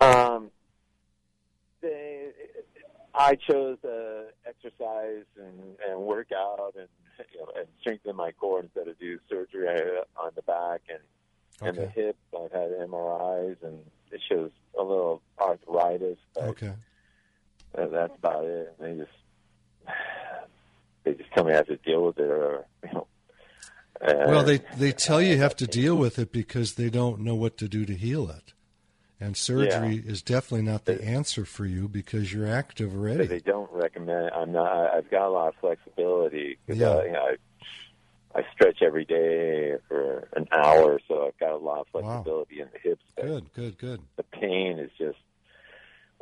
Um, 0.00 0.52
I 3.18 3.34
chose 3.34 3.78
to 3.82 4.26
exercise 4.46 5.24
and, 5.36 5.76
and 5.88 6.00
work 6.00 6.28
out 6.32 6.74
and 6.78 6.86
you 7.32 7.40
know, 7.40 7.52
and 7.56 7.66
strengthen 7.80 8.16
my 8.16 8.32
core 8.32 8.60
instead 8.60 8.88
of 8.88 8.98
do 8.98 9.18
surgery 9.28 9.68
on 10.16 10.30
the 10.34 10.42
back 10.42 10.82
and 10.88 11.00
okay. 11.60 11.68
and 11.68 11.76
the 11.78 11.90
hip. 11.90 12.16
I've 12.34 12.52
had 12.52 12.70
MRIs 12.70 13.56
and 13.62 13.78
it 14.10 14.20
shows 14.28 14.50
a 14.78 14.82
little 14.82 15.22
arthritis. 15.40 16.18
But 16.34 16.44
okay, 16.44 16.72
that's 17.74 18.14
about 18.16 18.44
it. 18.44 18.74
They 18.78 18.94
just 18.94 19.10
they 21.04 21.14
just 21.14 21.30
tell 21.32 21.44
me 21.44 21.52
I 21.52 21.56
have 21.56 21.66
to 21.66 21.76
deal 21.76 22.04
with 22.04 22.18
it, 22.18 22.30
or 22.30 22.66
you 22.84 22.92
know. 22.92 23.06
Uh, 24.00 24.14
well, 24.28 24.44
they 24.44 24.60
they 24.76 24.92
tell 24.92 25.20
you 25.20 25.30
you 25.30 25.38
have 25.38 25.56
to 25.56 25.66
deal 25.66 25.96
with 25.96 26.18
it 26.18 26.30
because 26.30 26.74
they 26.74 26.88
don't 26.88 27.20
know 27.20 27.34
what 27.34 27.56
to 27.58 27.68
do 27.68 27.84
to 27.84 27.94
heal 27.94 28.30
it, 28.30 28.52
and 29.20 29.36
surgery 29.36 29.96
yeah. 29.96 30.12
is 30.12 30.22
definitely 30.22 30.62
not 30.62 30.84
the 30.84 31.02
answer 31.04 31.44
for 31.44 31.66
you 31.66 31.88
because 31.88 32.32
you're 32.32 32.46
active 32.46 32.94
already. 32.94 33.26
They 33.26 33.40
don't 33.40 33.70
recommend. 33.72 34.30
I'm 34.30 34.52
not. 34.52 34.94
I've 34.94 35.10
got 35.10 35.26
a 35.26 35.30
lot 35.30 35.48
of 35.48 35.54
flexibility. 35.60 36.58
Yeah. 36.68 36.90
Uh, 36.90 37.02
you 37.02 37.12
know, 37.12 37.28
I, 38.34 38.38
I 38.38 38.44
stretch 38.52 38.82
every 38.82 39.04
day 39.04 39.76
for 39.88 40.28
an 40.34 40.46
hour, 40.52 41.00
so 41.08 41.26
I've 41.26 41.38
got 41.38 41.52
a 41.52 41.56
lot 41.56 41.80
of 41.80 41.86
flexibility 41.88 42.58
wow. 42.58 42.64
in 42.64 42.68
the 42.72 42.78
hips. 42.78 43.02
Good, 43.20 43.52
good, 43.54 43.78
good. 43.78 44.00
The 44.16 44.22
pain 44.22 44.78
is 44.78 44.90
just 44.96 45.18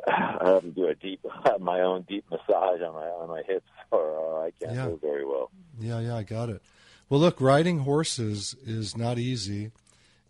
I 0.07 0.49
have 0.49 0.61
to 0.61 0.71
do 0.71 0.87
a 0.87 0.95
deep, 0.95 1.25
my 1.59 1.81
own 1.81 2.03
deep 2.03 2.25
massage 2.29 2.81
on 2.81 2.93
my 2.93 3.07
on 3.07 3.29
my 3.29 3.43
hips, 3.47 3.69
or 3.91 4.43
uh, 4.43 4.47
I 4.47 4.51
can't 4.59 4.75
yeah. 4.75 4.87
move 4.87 5.01
very 5.01 5.25
well. 5.25 5.51
Yeah, 5.79 5.99
yeah, 5.99 6.15
I 6.15 6.23
got 6.23 6.49
it. 6.49 6.61
Well, 7.09 7.19
look, 7.19 7.39
riding 7.39 7.79
horses 7.79 8.55
is 8.65 8.97
not 8.97 9.17
easy, 9.17 9.71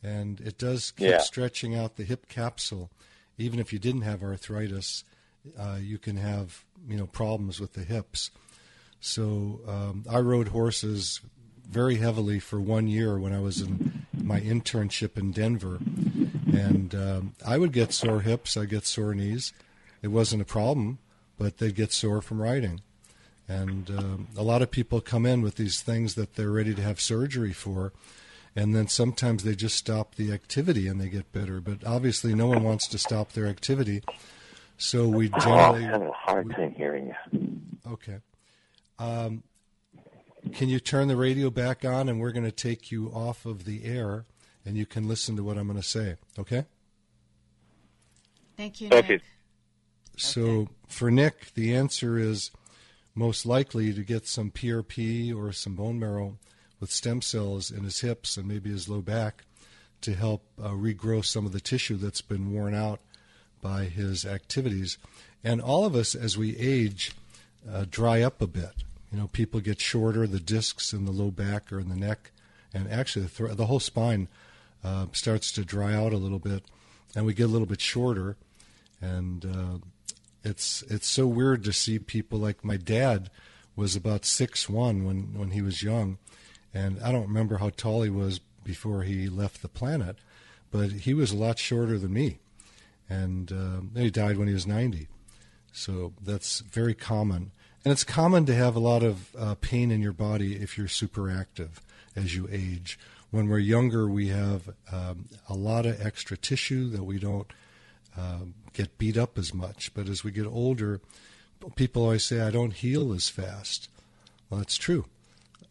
and 0.04 0.40
it 0.42 0.58
does 0.58 0.92
keep 0.92 1.10
yeah. 1.10 1.20
stretching 1.20 1.76
out 1.76 1.96
the 1.96 2.04
hip 2.04 2.28
capsule. 2.28 2.90
Even 3.38 3.60
if 3.60 3.72
you 3.72 3.80
didn't 3.80 4.02
have 4.02 4.24
arthritis, 4.24 5.04
uh, 5.58 5.78
you 5.80 5.98
can 5.98 6.18
have 6.18 6.64
you 6.88 6.98
know 6.98 7.08
problems 7.08 7.60
with 7.60 7.74
the 7.74 7.84
hips. 7.84 8.32
So 9.00 9.62
um, 9.68 10.06
I 10.10 10.20
rode 10.20 10.50
horses 10.50 11.22
very 11.70 11.96
heavily 11.96 12.40
for 12.40 12.60
one 12.60 12.88
year 12.88 13.20
when 13.20 13.34
I 13.34 13.40
was 13.40 13.62
in 13.62 14.06
my 14.14 14.40
internship 14.40 15.18
in 15.18 15.32
Denver, 15.32 15.80
and 16.54 16.96
um, 16.96 17.36
I 17.46 17.58
would 17.58 17.74
get 17.74 17.94
sore 17.94 18.22
hips, 18.22 18.58
I 18.58 18.66
get 18.66 18.86
sore 18.86 19.14
knees. 19.14 19.54
It 20.02 20.08
wasn't 20.08 20.42
a 20.42 20.46
problem, 20.46 21.00
but 21.38 21.58
they'd 21.58 21.76
get 21.76 21.92
sore 21.92 22.22
from 22.22 22.42
riding. 22.42 22.82
And 23.48 23.90
um, 23.90 24.28
a 24.36 24.44
lot 24.44 24.62
of 24.62 24.72
people 24.72 25.00
come 25.00 25.26
in 25.26 25.42
with 25.42 25.56
these 25.56 25.82
things 25.82 26.16
that 26.16 26.36
they're 26.36 26.52
ready 26.52 26.74
to 26.76 26.82
have 26.82 27.00
surgery 27.00 27.54
for, 27.54 27.94
and 28.58 28.76
then 28.76 28.88
sometimes 28.88 29.44
they 29.44 29.56
just 29.56 29.76
stop 29.76 30.16
the 30.16 30.34
activity 30.34 30.88
and 30.88 31.00
they 31.00 31.10
get 31.10 31.32
better. 31.32 31.62
But 31.62 31.86
obviously, 31.86 32.34
no 32.34 32.48
one 32.48 32.64
wants 32.64 32.88
to 32.88 32.98
stop 32.98 33.34
their 33.34 33.46
activity, 33.46 34.02
so 34.78 35.08
we 35.08 35.30
generally. 35.30 35.86
Oh, 35.86 35.88
I 35.88 35.92
have 35.92 36.02
a 36.02 36.12
hard 36.12 36.50
time 36.56 36.74
hearing 36.74 37.14
you. 37.32 37.92
Okay. 37.92 38.18
Um, 38.98 39.44
can 40.54 40.70
you 40.70 40.80
turn 40.80 41.08
the 41.08 41.16
radio 41.16 41.52
back 41.52 41.86
on 41.86 42.10
and 42.10 42.20
we're 42.20 42.32
going 42.32 42.46
to 42.46 42.52
take 42.52 42.92
you 42.92 43.10
off 43.14 43.46
of 43.46 43.66
the 43.66 43.86
air 43.86 44.26
and 44.66 44.76
you 44.76 44.88
can 44.88 45.08
listen 45.08 45.36
to 45.36 45.44
what 45.44 45.58
I'm 45.60 45.68
going 45.68 45.80
to 45.80 45.88
say, 45.88 46.16
okay? 46.40 46.66
Thank 48.56 48.82
you, 48.82 48.90
Nick. 48.90 49.06
Okay. 49.06 49.20
So 50.18 50.42
okay. 50.42 50.72
for 50.88 51.12
Nick, 51.12 51.54
the 51.54 51.76
answer 51.76 52.18
is 52.18 52.50
most 53.14 53.46
likely 53.46 53.94
to 53.94 54.04
get 54.04 54.26
some 54.26 54.50
PRP 54.50 55.36
or 55.36 55.52
some 55.52 55.76
bone 55.76 56.00
marrow 56.00 56.40
with 56.80 56.92
stem 56.92 57.22
cells 57.22 57.72
in 57.72 57.84
his 57.84 58.02
hips 58.02 58.38
and 58.38 58.48
maybe 58.48 58.70
his 58.70 58.88
low 58.88 59.02
back 59.02 59.44
to 60.02 60.14
help 60.14 60.44
uh, 60.62 60.70
regrow 60.70 61.26
some 61.26 61.46
of 61.46 61.52
the 61.52 61.60
tissue 61.60 61.98
that's 61.98 62.22
been 62.22 62.54
worn 62.54 62.74
out 62.74 63.00
by 63.62 63.86
his 63.86 64.26
activities. 64.26 64.98
And 65.44 65.62
all 65.62 65.86
of 65.86 65.96
us, 65.96 66.14
as 66.14 66.38
we 66.38 66.56
age, 66.58 67.14
uh, 67.70 67.86
dry 67.90 68.22
up 68.22 68.42
a 68.42 68.48
bit. 68.48 68.84
You 69.12 69.18
know, 69.18 69.28
people 69.28 69.60
get 69.60 69.80
shorter, 69.80 70.28
the 70.28 70.40
discs 70.40 70.94
in 70.94 71.06
the 71.06 71.12
low 71.12 71.32
back 71.32 71.72
or 71.72 71.80
in 71.80 71.90
the 71.90 71.96
neck, 71.96 72.32
and 72.74 72.92
actually 72.92 73.26
the, 73.26 73.32
th- 73.48 73.58
the 73.58 73.66
whole 73.66 73.80
spine 73.80 74.28
uh, 74.84 75.08
starts 75.14 75.52
to 75.54 75.66
dry 75.66 75.94
out 75.94 76.14
a 76.14 76.18
little 76.18 76.40
bit, 76.40 76.64
and 77.16 77.26
we 77.26 77.34
get 77.34 77.46
a 77.46 77.48
little 77.48 77.68
bit 77.68 77.82
shorter. 77.82 78.36
And 79.02 79.46
uh, 79.46 79.78
it's 80.44 80.82
it's 80.84 81.08
so 81.08 81.28
weird 81.28 81.64
to 81.64 81.74
see 81.74 82.00
people 82.00 82.40
like 82.40 82.66
my 82.66 82.78
dad 82.78 83.30
was 83.76 83.96
about 83.96 84.26
six 84.26 84.68
one 84.68 85.06
when 85.06 85.34
when 85.38 85.52
he 85.52 85.62
was 85.62 85.84
young, 85.84 86.18
and 86.78 86.92
I 87.04 87.12
don't 87.12 87.28
remember 87.28 87.58
how 87.58 87.70
tall 87.70 88.04
he 88.04 88.10
was 88.10 88.40
before 88.64 89.04
he 89.04 89.30
left 89.30 89.62
the 89.62 89.68
planet, 89.80 90.16
but 90.72 90.88
he 91.06 91.14
was 91.14 91.32
a 91.32 91.38
lot 91.38 91.58
shorter 91.60 91.98
than 92.00 92.14
me, 92.14 92.30
and 93.10 93.52
uh, 93.52 94.00
he 94.00 94.12
died 94.12 94.38
when 94.38 94.48
he 94.48 94.54
was 94.54 94.68
ninety. 94.68 95.08
So 95.72 96.14
that's 96.22 96.62
very 96.62 96.96
common. 96.96 97.52
And 97.84 97.92
it's 97.94 98.04
common 98.04 98.46
to 98.48 98.56
have 98.56 98.76
a 98.76 98.80
lot 98.92 99.04
of 99.04 99.36
uh, 99.38 99.56
pain 99.62 99.92
in 99.92 100.02
your 100.02 100.14
body 100.14 100.56
if 100.56 100.78
you're 100.78 100.90
super 100.90 101.30
active 101.30 101.82
as 102.16 102.36
you 102.36 102.50
age. 102.52 103.00
When 103.32 103.48
we're 103.48 103.60
younger, 103.60 104.10
we 104.10 104.28
have 104.30 104.62
um, 104.92 105.30
a 105.48 105.54
lot 105.54 105.86
of 105.86 106.06
extra 106.06 106.36
tissue 106.36 106.90
that 106.90 107.04
we 107.04 107.20
don't 107.20 107.48
uh, 108.18 108.46
get 108.74 108.98
beat 108.98 109.18
up 109.18 109.38
as 109.38 109.54
much. 109.54 109.94
But 109.94 110.10
as 110.10 110.24
we 110.24 110.32
get 110.32 110.48
older, 110.48 111.00
people 111.76 112.04
always 112.04 112.26
say, 112.26 112.42
I 112.42 112.52
don't 112.52 112.74
heal 112.74 113.14
as 113.14 113.30
fast. 113.30 113.90
Well, 114.50 114.60
that's 114.60 114.78
true. 114.78 115.06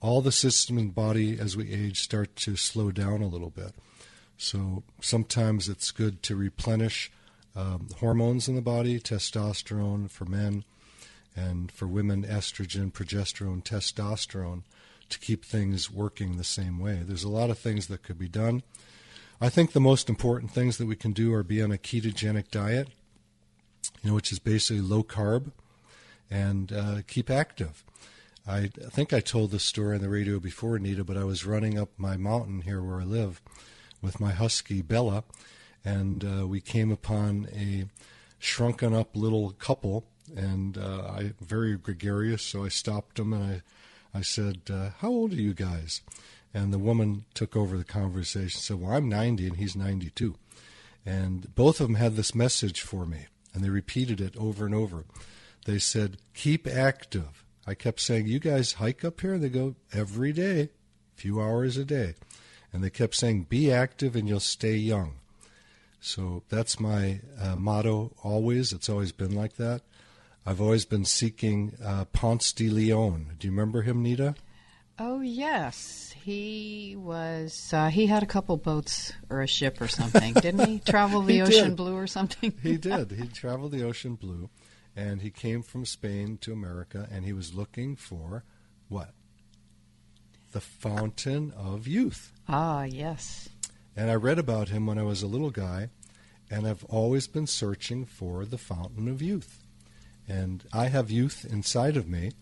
All 0.01 0.21
the 0.21 0.33
systems 0.33 0.81
in 0.81 0.87
the 0.89 0.93
body 0.93 1.39
as 1.39 1.57
we 1.57 1.73
age 1.73 2.01
start 2.03 2.37
to 2.37 2.57
slow 2.57 2.91
down 2.91 3.23
a 3.23 3.29
little 3.29 3.51
bit. 3.51 3.73
So 4.37 4.83
sometimes 5.01 5.69
it's 5.69 5.91
good 5.91 6.23
to 6.25 6.37
replenish 6.37 7.11
um, 7.55 7.89
hormones 7.99 8.49
in 8.49 8.55
the 8.55 8.63
body, 8.63 9.01
testosterone 9.01 10.11
for 10.11 10.27
men 10.27 10.65
and 11.35 11.73
for 11.73 11.87
women, 11.87 12.25
estrogen, 12.25 12.93
progesterone, 12.93 13.63
testosterone, 13.63 14.63
to 15.09 15.19
keep 15.19 15.45
things 15.45 15.91
working 15.91 16.37
the 16.37 16.45
same 16.45 16.79
way. 16.79 17.03
There's 17.03 17.25
a 17.25 17.29
lot 17.29 17.51
of 17.51 17.59
things 17.59 17.87
that 17.87 18.03
could 18.03 18.19
be 18.19 18.29
done. 18.29 18.63
I 19.41 19.49
think 19.49 19.73
the 19.73 19.81
most 19.81 20.09
important 20.09 20.51
things 20.51 20.79
that 20.79 20.87
we 20.87 20.97
can 20.97 21.13
do 21.13 21.33
are 21.35 21.43
be 21.43 21.63
on 21.63 21.73
a 21.73 21.79
ketogenic 21.79 22.51
diet, 22.51 22.89
you 24.03 24.11
know, 24.11 24.15
which 24.15 24.33
is 24.33 24.39
basically 24.39 24.81
low 24.81 25.03
carb, 25.03 25.53
and 26.31 26.73
uh, 26.73 27.03
keep 27.07 27.31
active. 27.31 27.85
I 28.47 28.69
think 28.69 29.13
I 29.13 29.21
told 29.21 29.51
this 29.51 29.65
story 29.65 29.97
on 29.97 30.03
the 30.03 30.09
radio 30.09 30.39
before, 30.39 30.79
Nita, 30.79 31.03
but 31.03 31.17
I 31.17 31.25
was 31.25 31.45
running 31.45 31.79
up 31.79 31.91
my 31.97 32.17
mountain 32.17 32.63
here 32.63 32.81
where 32.81 33.01
I 33.01 33.05
live 33.05 33.43
with 34.01 34.21
my 34.21 34.31
husky 34.31 34.83
Bella, 34.83 35.25
and 35.85 36.25
uh, 36.25 36.47
we 36.47 36.61
came 36.61 36.93
upon 36.93 37.49
a 37.53 37.87
shrunken 38.39 38.95
up 38.95 39.17
little 39.17 39.51
couple 39.51 40.05
and 40.35 40.79
uh, 40.79 41.03
I 41.09 41.33
very 41.41 41.77
gregarious, 41.77 42.43
so 42.43 42.65
I 42.65 42.69
stopped 42.69 43.17
them 43.17 43.33
and 43.33 43.63
I, 44.15 44.19
I 44.19 44.23
said, 44.23 44.63
uh, 44.71 44.91
"How 44.99 45.09
old 45.09 45.33
are 45.33 45.37
you 45.37 45.55
guys?" 45.55 46.03
And 46.55 46.73
the 46.73 46.79
woman 46.79 47.25
took 47.35 47.55
over 47.55 47.77
the 47.77 47.85
conversation. 47.85 48.61
Said, 48.61 48.81
"Well, 48.81 48.93
I'm 48.93 49.09
90 49.09 49.47
and 49.47 49.57
he's 49.57 49.77
92," 49.77 50.35
and 51.05 51.55
both 51.55 51.81
of 51.81 51.87
them 51.87 51.97
had 51.97 52.17
this 52.17 52.35
message 52.35 52.81
for 52.81 53.07
me, 53.07 53.27
and 53.55 53.63
they 53.63 53.71
repeated 53.71 54.21
it 54.21 54.37
over 54.37 54.67
and 54.67 54.75
over. 54.75 55.05
They 55.65 55.79
said, 55.79 56.19
"Keep 56.35 56.67
active." 56.67 57.45
I 57.67 57.75
kept 57.75 58.01
saying, 58.01 58.27
"You 58.27 58.39
guys 58.39 58.75
hike 58.75 59.05
up 59.05 59.21
here?" 59.21 59.35
And 59.35 59.43
they 59.43 59.49
go, 59.49 59.75
"Every 59.93 60.33
day, 60.33 60.61
a 60.63 60.69
few 61.21 61.41
hours 61.41 61.77
a 61.77 61.85
day," 61.85 62.15
and 62.73 62.83
they 62.85 62.91
kept 62.91 63.15
saying, 63.15 63.45
"Be 63.45 63.73
active 63.73 64.15
and 64.17 64.29
you'll 64.29 64.41
stay 64.41 64.77
young." 64.77 65.15
So 66.01 66.43
that's 66.49 66.79
my 66.79 67.21
uh, 67.41 67.57
motto 67.57 68.13
always. 68.23 68.73
It's 68.73 68.89
always 68.89 69.13
been 69.13 69.35
like 69.35 69.57
that. 69.57 69.83
I've 70.45 70.61
always 70.61 70.85
been 70.85 71.05
seeking 71.05 71.73
uh, 71.85 72.05
Ponce 72.07 72.53
de 72.53 72.69
Leon. 72.71 73.33
Do 73.39 73.49
you 73.49 73.53
remember 73.53 73.83
him, 73.83 74.03
Nita? 74.03 74.37
Oh 74.99 75.21
yes, 75.21 76.15
he 76.23 76.95
was. 76.97 77.71
Uh, 77.73 77.89
he 77.89 78.07
had 78.07 78.23
a 78.23 78.27
couple 78.27 78.57
boats 78.57 79.13
or 79.29 79.43
a 79.43 79.47
ship 79.49 79.81
or 79.81 79.89
something, 79.89 80.33
didn't 80.35 80.67
he? 80.67 80.79
Travel 80.87 81.23
the 81.23 81.35
he 81.35 81.41
ocean 81.43 81.69
did. 81.71 81.77
blue 81.77 81.97
or 81.97 82.07
something. 82.07 82.55
he 82.63 82.77
did. 82.79 83.11
He 83.11 83.27
traveled 83.27 83.73
the 83.73 83.83
ocean 83.85 84.15
blue, 84.15 84.49
and 84.97 85.21
he 85.21 85.31
came 85.31 85.63
from 85.63 85.85
Spain 85.85 86.39
to 86.41 86.53
America, 86.53 87.07
and 87.13 87.25
he 87.25 87.33
was 87.33 87.55
looking 87.55 87.95
for 87.95 88.45
what? 88.89 89.11
The 90.53 90.61
fountain 90.61 91.53
of 91.57 91.87
youth. 91.87 92.33
Ah, 92.49 92.85
yes. 92.85 93.51
And 93.95 94.11
I 94.11 94.15
read 94.15 94.39
about 94.39 94.71
him 94.71 94.87
when 94.87 94.99
I 94.99 95.03
was 95.03 95.23
a 95.23 95.27
little 95.27 95.51
guy, 95.51 95.91
and 96.51 96.67
I've 96.67 96.85
always 96.85 97.27
been 97.27 97.47
searching 97.47 98.07
for 98.07 98.45
the 98.47 98.59
fountain 98.59 99.07
of 99.09 99.21
youth. 99.21 99.65
And 100.27 100.65
I 100.73 100.87
have 100.87 101.11
youth 101.11 101.45
inside 101.45 101.97
of 101.97 102.09
me. 102.09 102.33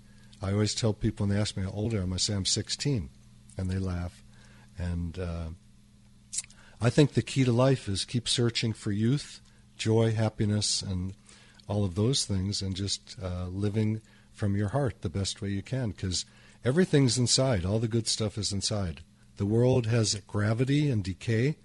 I 0.40 0.52
always 0.52 0.75
tell 0.75 0.92
people 0.92 1.26
when 1.26 1.34
they 1.34 1.40
ask 1.40 1.56
me 1.56 1.64
how 1.64 1.70
old 1.70 1.94
I 1.94 1.99
am, 1.99 2.12
I 2.12 2.18
say 2.18 2.34
I'm 2.34 2.44
16, 2.44 3.08
and 3.58 3.70
they 3.70 3.78
laugh. 3.78 4.23
And 4.78 5.18
uh, 5.18 5.49
I 6.80 6.90
think 6.90 7.12
the 7.12 7.23
key 7.23 7.44
to 7.44 7.52
life 7.52 7.88
is 7.88 8.04
keep 8.04 8.28
searching 8.28 8.73
for 8.73 8.92
youth, 8.92 9.40
joy, 9.76 10.12
happiness, 10.12 10.82
and 10.82 11.14
all 11.68 11.85
of 11.85 11.94
those 11.94 12.25
things, 12.25 12.62
and 12.62 12.75
just 12.75 13.16
uh, 13.23 13.47
living 13.47 14.00
from 14.33 14.56
your 14.56 14.68
heart 14.68 15.02
the 15.02 15.09
best 15.09 15.40
way 15.40 15.49
you 15.49 15.62
can, 15.62 15.90
because 15.90 16.25
everything's 16.64 17.18
inside. 17.18 17.64
All 17.64 17.78
the 17.78 17.88
good 17.88 18.09
stuff 18.09 18.37
is 18.37 18.52
inside. 18.52 19.02
The 19.37 19.47
world 19.47 19.87
has 19.87 20.14
gravity 20.26 20.90
and 20.90 21.02
decay, 21.02 21.56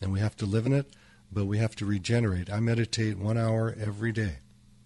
and 0.00 0.12
we 0.12 0.20
have 0.20 0.36
to 0.36 0.46
live 0.46 0.66
in 0.66 0.72
it, 0.72 0.92
but 1.32 1.46
we 1.46 1.58
have 1.58 1.74
to 1.76 1.86
regenerate. 1.86 2.50
I 2.50 2.60
meditate 2.60 3.18
one 3.18 3.38
hour 3.38 3.74
every 3.78 4.12
day. 4.12 4.38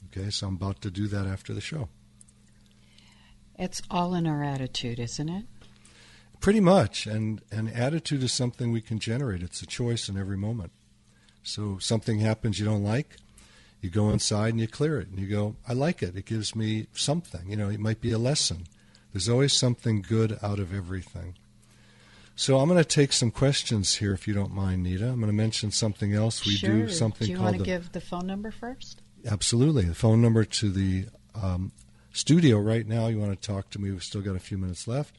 Okay, 0.07 0.31
so 0.31 0.47
I'm 0.47 0.55
about 0.55 0.81
to 0.83 0.91
do 0.91 1.07
that 1.09 1.27
after 1.27 1.53
the 1.53 1.61
show. 1.61 1.89
It's 3.59 3.83
all 3.91 4.15
in 4.15 4.27
our 4.27 4.43
attitude, 4.45 5.01
isn't 5.01 5.29
it? 5.29 5.45
Pretty 6.41 6.61
much, 6.61 7.07
and 7.07 7.43
and 7.51 7.69
attitude 7.69 8.23
is 8.23 8.33
something 8.33 8.71
we 8.71 8.81
can 8.81 9.01
generate. 9.01 9.43
It's 9.43 9.61
a 9.61 9.67
choice 9.67 10.09
in 10.09 10.17
every 10.17 10.37
moment. 10.37 10.71
So 11.43 11.79
something 11.79 12.21
happens 12.21 12.61
you 12.61 12.65
don't 12.65 12.85
like, 12.85 13.17
you 13.80 13.90
go 13.90 14.11
inside 14.11 14.50
and 14.50 14.61
you 14.61 14.66
clear 14.66 15.00
it, 15.00 15.08
and 15.08 15.18
you 15.18 15.26
go, 15.26 15.56
I 15.68 15.73
like 15.73 16.02
it. 16.02 16.16
It 16.16 16.26
gives 16.26 16.56
me 16.56 16.87
something. 16.92 17.49
You 17.49 17.56
know, 17.56 17.68
it 17.68 17.80
might 17.80 18.00
be 18.00 18.12
a 18.12 18.18
lesson. 18.18 18.66
There's 19.12 19.28
always 19.28 19.52
something 19.52 20.02
good 20.02 20.38
out 20.42 20.58
of 20.58 20.75
everything. 20.75 21.35
So 22.37 22.58
I'm 22.58 22.68
going 22.68 22.78
to 22.78 22.85
take 22.85 23.12
some 23.12 23.30
questions 23.30 23.97
here, 23.97 24.12
if 24.12 24.28
you 24.28 24.35
don't 24.35 24.52
mind, 24.52 24.85
Nita. 24.85 25.08
I'm 25.08 25.16
going 25.16 25.26
to 25.26 25.32
mention 25.32 25.73
something 25.73 26.14
else. 26.14 26.47
We 26.47 26.52
sure. 26.52 26.70
do 26.70 26.88
something 26.88 27.26
do 27.26 27.32
you 27.32 27.40
want 27.40 27.56
to 27.56 27.58
the, 27.58 27.64
give 27.64 27.92
the 27.92 28.00
phone 28.00 28.28
number 28.28 28.52
first? 28.52 29.02
Absolutely. 29.26 29.85
The 29.85 29.94
phone 29.94 30.23
number 30.23 30.44
to 30.44 30.70
the 30.70 31.06
um, 31.35 31.73
studio 32.12 32.58
right 32.58 32.87
now. 32.87 33.08
You 33.08 33.18
want 33.18 33.40
to 33.40 33.47
talk 33.47 33.70
to 33.70 33.80
me? 33.80 33.90
We've 33.90 34.04
still 34.04 34.20
got 34.20 34.37
a 34.37 34.40
few 34.40 34.56
minutes 34.56 34.87
left. 34.87 35.16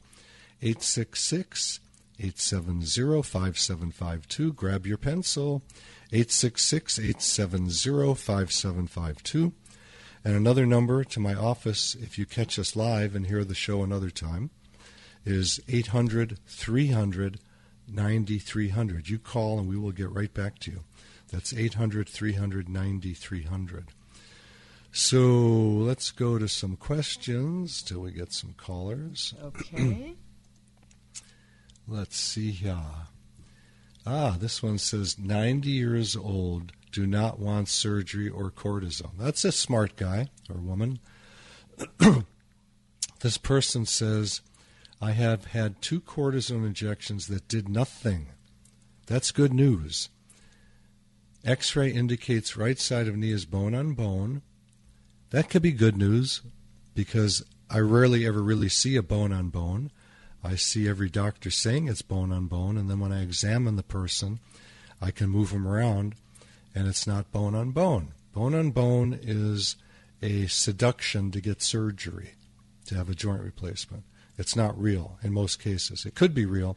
866 0.62 1.80
870 2.18 3.22
5752. 3.22 4.52
Grab 4.52 4.86
your 4.86 4.98
pencil. 4.98 5.62
866 6.12 6.98
870 6.98 8.14
5752. 8.14 9.52
And 10.24 10.36
another 10.36 10.66
number 10.66 11.04
to 11.04 11.20
my 11.20 11.34
office, 11.34 11.94
if 11.94 12.18
you 12.18 12.26
catch 12.26 12.58
us 12.58 12.76
live 12.76 13.14
and 13.14 13.26
hear 13.26 13.44
the 13.44 13.54
show 13.54 13.82
another 13.82 14.10
time, 14.10 14.50
is 15.24 15.60
800 15.68 16.38
300 16.46 17.40
9300. 17.88 19.08
You 19.08 19.18
call 19.18 19.58
and 19.58 19.68
we 19.68 19.76
will 19.76 19.92
get 19.92 20.10
right 20.10 20.32
back 20.32 20.58
to 20.60 20.70
you. 20.70 20.80
That's 21.30 21.52
800 21.52 22.08
300 22.08 22.68
9300. 22.68 23.88
So 24.92 25.18
let's 25.18 26.10
go 26.10 26.38
to 26.38 26.48
some 26.48 26.76
questions 26.76 27.82
till 27.82 28.00
we 28.00 28.10
get 28.10 28.32
some 28.32 28.54
callers. 28.54 29.34
Okay. 29.42 30.14
let's 31.88 32.16
see 32.16 32.50
here. 32.50 32.76
Ah, 34.06 34.36
this 34.38 34.62
one 34.62 34.78
says 34.78 35.18
90 35.18 35.68
years 35.68 36.16
old, 36.16 36.72
do 36.90 37.06
not 37.06 37.38
want 37.38 37.68
surgery 37.68 38.28
or 38.28 38.50
cortisone. 38.50 39.16
That's 39.18 39.44
a 39.44 39.52
smart 39.52 39.96
guy 39.96 40.28
or 40.48 40.56
woman. 40.56 40.98
this 43.20 43.38
person 43.38 43.86
says, 43.86 44.40
I 45.00 45.12
have 45.12 45.46
had 45.46 45.80
two 45.80 46.00
cortisone 46.00 46.66
injections 46.66 47.26
that 47.28 47.48
did 47.48 47.68
nothing. 47.68 48.28
That's 49.06 49.32
good 49.32 49.52
news. 49.52 50.08
X 51.44 51.74
ray 51.74 51.90
indicates 51.90 52.56
right 52.56 52.78
side 52.78 53.08
of 53.08 53.16
knee 53.16 53.32
is 53.32 53.46
bone 53.46 53.74
on 53.74 53.94
bone. 53.94 54.42
That 55.30 55.48
could 55.48 55.62
be 55.62 55.72
good 55.72 55.96
news 55.96 56.42
because 56.94 57.44
I 57.70 57.78
rarely 57.78 58.26
ever 58.26 58.42
really 58.42 58.68
see 58.68 58.96
a 58.96 59.02
bone 59.02 59.32
on 59.32 59.48
bone. 59.48 59.90
I 60.42 60.54
see 60.54 60.88
every 60.88 61.10
doctor 61.10 61.50
saying 61.50 61.88
it's 61.88 62.02
bone 62.02 62.32
on 62.32 62.46
bone, 62.46 62.76
and 62.76 62.88
then 62.88 63.00
when 63.00 63.12
I 63.12 63.22
examine 63.22 63.76
the 63.76 63.82
person, 63.82 64.40
I 65.00 65.10
can 65.10 65.28
move 65.28 65.50
them 65.50 65.66
around, 65.66 66.14
and 66.74 66.86
it's 66.86 67.06
not 67.06 67.32
bone 67.32 67.54
on 67.54 67.72
bone. 67.72 68.12
Bone 68.32 68.54
on 68.54 68.70
bone 68.70 69.18
is 69.20 69.76
a 70.22 70.46
seduction 70.46 71.30
to 71.32 71.40
get 71.40 71.62
surgery, 71.62 72.34
to 72.86 72.94
have 72.94 73.10
a 73.10 73.14
joint 73.14 73.42
replacement. 73.42 74.04
It's 74.38 74.56
not 74.56 74.80
real 74.80 75.18
in 75.22 75.32
most 75.32 75.62
cases. 75.62 76.06
It 76.06 76.14
could 76.14 76.34
be 76.34 76.46
real, 76.46 76.76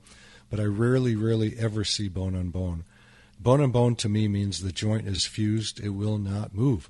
but 0.49 0.60
I 0.60 0.65
rarely, 0.65 1.15
rarely 1.15 1.56
ever 1.58 1.84
see 1.84 2.10
bone 2.10 2.36
on 2.36 2.49
bone. 2.49 2.84
Bone 3.39 3.62
on 3.62 3.71
bone 3.71 3.95
to 3.97 4.10
me 4.10 4.28
means 4.28 4.62
the 4.62 4.71
joint 4.71 5.08
is 5.08 5.26
fused, 5.26 5.80
it 5.80 5.89
will 5.89 6.17
not 6.17 6.54
move. 6.54 6.89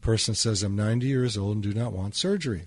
Person 0.00 0.34
says, 0.34 0.62
I'm 0.62 0.76
90 0.76 1.06
years 1.06 1.36
old 1.36 1.56
and 1.56 1.62
do 1.62 1.74
not 1.74 1.92
want 1.92 2.14
surgery. 2.14 2.66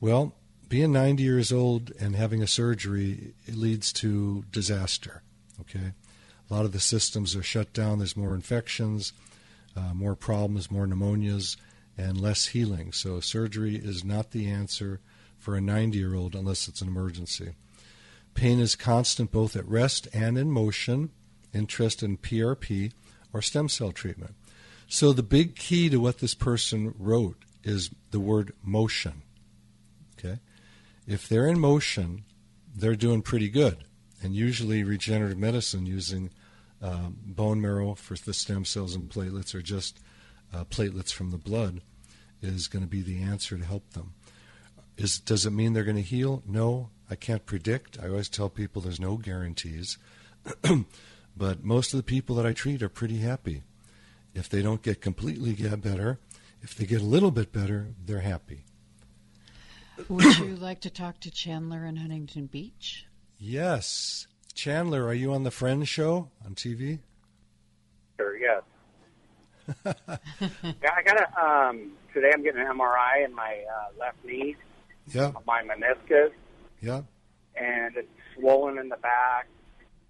Well, 0.00 0.34
being 0.68 0.92
90 0.92 1.22
years 1.22 1.52
old 1.52 1.92
and 1.98 2.14
having 2.14 2.42
a 2.42 2.46
surgery 2.46 3.34
leads 3.48 3.92
to 3.94 4.44
disaster. 4.50 5.22
Okay, 5.60 5.92
a 6.48 6.54
lot 6.54 6.64
of 6.64 6.72
the 6.72 6.80
systems 6.80 7.34
are 7.34 7.42
shut 7.42 7.72
down. 7.72 7.98
There's 7.98 8.16
more 8.16 8.34
infections, 8.34 9.12
uh, 9.76 9.94
more 9.94 10.14
problems, 10.14 10.70
more 10.70 10.86
pneumonias, 10.86 11.56
and 11.96 12.20
less 12.20 12.46
healing. 12.46 12.92
So 12.92 13.20
surgery 13.20 13.76
is 13.76 14.04
not 14.04 14.30
the 14.30 14.48
answer 14.48 15.00
for 15.38 15.56
a 15.56 15.60
90 15.60 15.98
year 15.98 16.14
old 16.14 16.34
unless 16.34 16.68
it's 16.68 16.80
an 16.80 16.88
emergency. 16.88 17.54
Pain 18.34 18.60
is 18.60 18.76
constant 18.76 19.32
both 19.32 19.56
at 19.56 19.66
rest 19.66 20.06
and 20.12 20.38
in 20.38 20.50
motion. 20.50 21.10
Interest 21.52 22.02
in 22.02 22.18
PRP 22.18 22.92
or 23.32 23.42
stem 23.42 23.68
cell 23.68 23.90
treatment. 23.90 24.34
So 24.86 25.12
the 25.12 25.22
big 25.22 25.56
key 25.56 25.88
to 25.88 25.98
what 25.98 26.18
this 26.18 26.34
person 26.34 26.94
wrote 26.98 27.44
is 27.64 27.90
the 28.10 28.20
word 28.20 28.52
motion. 28.62 29.22
Okay? 30.18 30.38
If 31.08 31.26
they're 31.26 31.46
in 31.46 31.58
motion, 31.58 32.24
they're 32.76 32.94
doing 32.94 33.22
pretty 33.22 33.48
good. 33.48 33.84
And 34.22 34.34
usually, 34.34 34.84
regenerative 34.84 35.38
medicine 35.38 35.86
using 35.86 36.30
um, 36.82 37.16
bone 37.24 37.62
marrow 37.62 37.94
for 37.94 38.14
the 38.14 38.34
stem 38.34 38.66
cells 38.66 38.94
and 38.94 39.08
platelets, 39.08 39.54
or 39.54 39.62
just 39.62 40.00
uh, 40.52 40.64
platelets 40.64 41.10
from 41.10 41.30
the 41.30 41.38
blood, 41.38 41.80
is 42.42 42.68
going 42.68 42.84
to 42.84 42.90
be 42.90 43.00
the 43.00 43.22
answer 43.22 43.56
to 43.56 43.64
help 43.64 43.90
them. 43.94 44.12
Is, 44.98 45.18
does 45.18 45.46
it 45.46 45.50
mean 45.50 45.72
they're 45.72 45.82
going 45.82 45.96
to 45.96 46.02
heal? 46.02 46.42
No, 46.46 46.90
I 47.10 47.14
can't 47.14 47.46
predict. 47.46 47.98
I 47.98 48.08
always 48.08 48.28
tell 48.28 48.50
people 48.50 48.82
there's 48.82 49.00
no 49.00 49.16
guarantees. 49.16 49.96
but 51.36 51.64
most 51.64 51.94
of 51.94 51.96
the 51.96 52.04
people 52.04 52.36
that 52.36 52.46
I 52.46 52.52
treat 52.52 52.82
are 52.82 52.90
pretty 52.90 53.18
happy. 53.18 53.62
If 54.34 54.50
they 54.50 54.60
don't 54.60 54.82
get 54.82 55.00
completely 55.00 55.54
get 55.54 55.80
better, 55.80 56.18
if 56.60 56.74
they 56.74 56.84
get 56.84 57.00
a 57.00 57.06
little 57.06 57.30
bit 57.30 57.50
better, 57.50 57.94
they're 58.04 58.20
happy. 58.20 58.64
Would 60.08 60.38
you 60.38 60.56
like 60.56 60.80
to 60.82 60.90
talk 60.90 61.20
to 61.20 61.30
Chandler 61.30 61.84
in 61.84 61.96
Huntington 61.96 62.46
Beach? 62.46 63.06
Yes. 63.38 64.26
Chandler, 64.54 65.04
are 65.04 65.14
you 65.14 65.32
on 65.32 65.42
the 65.42 65.50
Friends 65.50 65.88
show 65.88 66.30
on 66.44 66.54
TV? 66.54 67.00
Sure, 68.16 68.36
yes. 68.36 68.62
yeah, 69.84 70.94
I 70.96 71.02
got 71.02 71.20
a, 71.20 71.44
um, 71.44 71.92
today 72.14 72.30
I'm 72.32 72.42
getting 72.42 72.60
an 72.60 72.66
MRI 72.66 73.24
in 73.24 73.34
my 73.34 73.64
uh, 73.70 73.98
left 73.98 74.24
knee. 74.24 74.56
Yeah. 75.12 75.32
My 75.46 75.62
meniscus. 75.62 76.30
Yeah. 76.80 77.02
And 77.56 77.96
it's 77.96 78.08
swollen 78.36 78.78
in 78.78 78.88
the 78.88 78.96
back. 78.96 79.48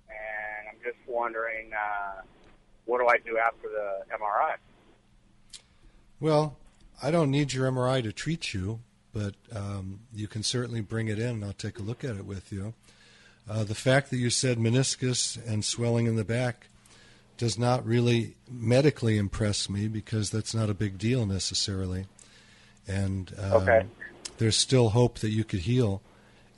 And 0.09 0.68
I'm 0.70 0.85
just 0.85 0.98
wondering, 1.07 1.70
uh, 1.72 2.22
what 2.85 3.01
do 3.01 3.07
I 3.09 3.18
do 3.18 3.38
after 3.38 3.68
the 3.68 4.14
MRI? 4.14 4.57
Well, 6.20 6.57
I 7.03 7.11
don't 7.11 7.31
need 7.31 7.53
your 7.53 7.70
MRI 7.70 8.03
to 8.03 8.12
treat 8.12 8.53
you 8.53 8.81
but 9.12 9.35
um, 9.55 10.01
you 10.14 10.29
can 10.29 10.42
certainly 10.42 10.81
bring 10.81 11.09
it 11.09 11.18
in 11.18 11.29
and 11.29 11.44
I'll 11.44 11.53
take 11.53 11.79
a 11.79 11.83
look 11.83 12.05
at 12.05 12.16
it 12.16 12.25
with 12.25 12.53
you. 12.53 12.75
Uh, 13.49 13.64
the 13.64 13.75
fact 13.75 14.11
that 14.11 14.18
you 14.18 14.31
said 14.31 14.59
meniscus 14.59 15.38
and 15.47 15.64
swelling 15.64 16.07
in 16.07 16.16
the 16.16 16.25
back 16.25 16.66
does 17.38 17.59
not 17.59 17.87
really 17.87 18.35
medically 18.51 19.16
impress 19.16 19.71
me 19.71 19.88
because 19.88 20.31
that's 20.31 20.55
not 20.55 20.68
a 20.68 20.75
big 20.75 20.99
deal 20.99 21.25
necessarily. 21.25 22.07
And 22.87 23.33
uh, 23.38 23.57
okay. 23.57 23.87
there's 24.38 24.57
still 24.57 24.90
hope 24.90 25.21
that 25.21 25.31
you 25.31 25.44
could 25.44 25.61
heal. 25.61 26.03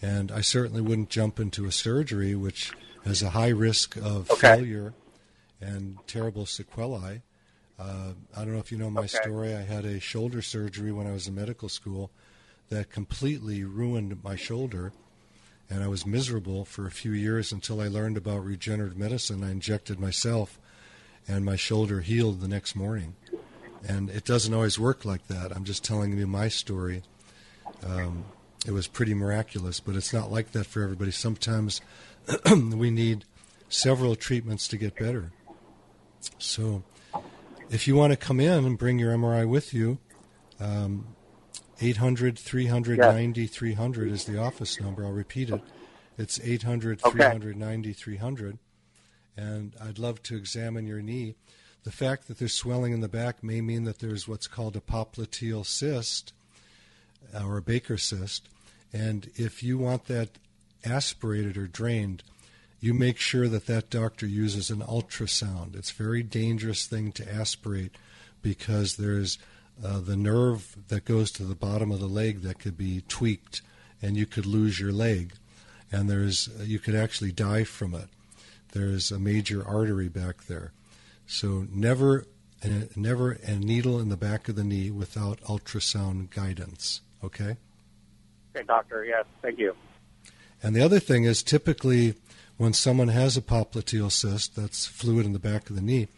And 0.02 0.32
I 0.32 0.40
certainly 0.40 0.80
wouldn't 0.80 1.10
jump 1.10 1.38
into 1.38 1.66
a 1.66 1.72
surgery 1.72 2.34
which 2.34 2.72
has 3.04 3.22
a 3.22 3.30
high 3.30 3.48
risk 3.48 3.96
of 3.96 4.30
okay. 4.30 4.56
failure 4.56 4.94
and 5.60 5.98
terrible 6.06 6.46
sequelae. 6.46 7.22
Uh, 7.78 8.12
I 8.36 8.44
don't 8.44 8.52
know 8.52 8.58
if 8.58 8.72
you 8.72 8.78
know 8.78 8.90
my 8.90 9.02
okay. 9.02 9.08
story. 9.22 9.54
I 9.54 9.62
had 9.62 9.84
a 9.84 10.00
shoulder 10.00 10.42
surgery 10.42 10.92
when 10.92 11.06
I 11.06 11.12
was 11.12 11.28
in 11.28 11.34
medical 11.34 11.68
school 11.68 12.10
that 12.70 12.90
completely 12.90 13.64
ruined 13.64 14.22
my 14.24 14.36
shoulder. 14.36 14.92
And 15.68 15.84
I 15.84 15.88
was 15.88 16.06
miserable 16.06 16.64
for 16.64 16.86
a 16.86 16.90
few 16.90 17.12
years 17.12 17.52
until 17.52 17.80
I 17.80 17.88
learned 17.88 18.16
about 18.16 18.44
regenerative 18.44 18.96
medicine. 18.96 19.44
I 19.44 19.50
injected 19.50 20.00
myself, 20.00 20.58
and 21.28 21.44
my 21.44 21.56
shoulder 21.56 22.00
healed 22.00 22.40
the 22.40 22.48
next 22.48 22.74
morning. 22.74 23.14
And 23.86 24.10
it 24.10 24.24
doesn't 24.24 24.52
always 24.52 24.78
work 24.78 25.04
like 25.04 25.26
that. 25.28 25.54
I'm 25.54 25.64
just 25.64 25.84
telling 25.84 26.16
you 26.16 26.26
my 26.26 26.48
story. 26.48 27.02
Um, 27.86 28.24
it 28.66 28.72
was 28.72 28.86
pretty 28.86 29.14
miraculous, 29.14 29.80
but 29.80 29.96
it's 29.96 30.12
not 30.12 30.30
like 30.30 30.52
that 30.52 30.66
for 30.66 30.82
everybody. 30.82 31.10
Sometimes 31.10 31.80
we 32.74 32.90
need 32.90 33.24
several 33.68 34.16
treatments 34.16 34.68
to 34.68 34.76
get 34.76 34.96
better. 34.96 35.32
So, 36.38 36.82
if 37.70 37.88
you 37.88 37.94
want 37.94 38.12
to 38.12 38.16
come 38.16 38.40
in 38.40 38.64
and 38.66 38.76
bring 38.76 38.98
your 38.98 39.14
MRI 39.14 39.48
with 39.48 39.72
you, 39.72 39.98
um, 40.58 41.06
800 41.80 42.38
390 42.38 43.46
300 43.46 44.12
is 44.12 44.24
the 44.24 44.38
office 44.38 44.80
number. 44.80 45.04
I'll 45.04 45.12
repeat 45.12 45.50
it. 45.50 45.62
It's 46.18 46.38
800 46.40 47.00
390 47.00 47.92
300. 47.92 48.58
And 49.36 49.74
I'd 49.82 49.98
love 49.98 50.22
to 50.24 50.36
examine 50.36 50.86
your 50.86 51.00
knee. 51.00 51.34
The 51.84 51.92
fact 51.92 52.28
that 52.28 52.38
there's 52.38 52.52
swelling 52.52 52.92
in 52.92 53.00
the 53.00 53.08
back 53.08 53.42
may 53.42 53.62
mean 53.62 53.84
that 53.84 54.00
there's 54.00 54.28
what's 54.28 54.46
called 54.46 54.76
a 54.76 54.80
popliteal 54.80 55.64
cyst 55.64 56.34
uh, 57.34 57.46
or 57.46 57.56
a 57.56 57.62
Baker 57.62 57.96
cyst. 57.96 58.48
And 58.92 59.30
if 59.36 59.62
you 59.62 59.78
want 59.78 60.06
that 60.06 60.30
aspirated 60.84 61.56
or 61.56 61.66
drained, 61.66 62.22
you 62.80 62.92
make 62.92 63.18
sure 63.18 63.48
that 63.48 63.66
that 63.66 63.88
doctor 63.88 64.26
uses 64.26 64.70
an 64.70 64.80
ultrasound. 64.80 65.76
It's 65.76 65.90
a 65.90 66.02
very 66.02 66.22
dangerous 66.22 66.86
thing 66.86 67.12
to 67.12 67.32
aspirate 67.32 67.96
because 68.42 68.96
there's 68.96 69.38
uh, 69.84 70.00
the 70.00 70.16
nerve 70.16 70.76
that 70.88 71.04
goes 71.04 71.30
to 71.32 71.42
the 71.44 71.54
bottom 71.54 71.90
of 71.90 72.00
the 72.00 72.06
leg 72.06 72.42
that 72.42 72.58
could 72.58 72.76
be 72.76 73.02
tweaked 73.08 73.62
and 74.02 74.16
you 74.16 74.26
could 74.26 74.46
lose 74.46 74.78
your 74.80 74.92
leg 74.92 75.32
and 75.92 76.08
there's 76.08 76.48
you 76.64 76.78
could 76.78 76.94
actually 76.94 77.32
die 77.32 77.64
from 77.64 77.94
it 77.94 78.08
there's 78.72 79.10
a 79.10 79.18
major 79.18 79.66
artery 79.66 80.08
back 80.08 80.44
there 80.46 80.72
so 81.26 81.66
never 81.72 82.26
never 82.94 83.32
a 83.44 83.54
needle 83.56 83.98
in 83.98 84.08
the 84.10 84.16
back 84.16 84.48
of 84.48 84.56
the 84.56 84.64
knee 84.64 84.90
without 84.90 85.40
ultrasound 85.42 86.30
guidance 86.30 87.00
okay 87.24 87.56
Okay, 88.56 88.64
doctor. 88.66 89.04
Yes, 89.04 89.26
thank 89.42 89.58
you. 89.60 89.76
and 90.62 90.74
the 90.74 90.82
other 90.82 90.98
thing 90.98 91.22
is 91.24 91.40
typically 91.42 92.14
when 92.56 92.72
someone 92.72 93.08
has 93.08 93.36
a 93.36 93.40
popliteal 93.42 94.10
cyst 94.10 94.56
that's 94.56 94.86
fluid 94.86 95.24
in 95.24 95.32
the 95.32 95.38
back 95.38 95.70
of 95.70 95.76
the 95.76 95.82
knee 95.82 96.08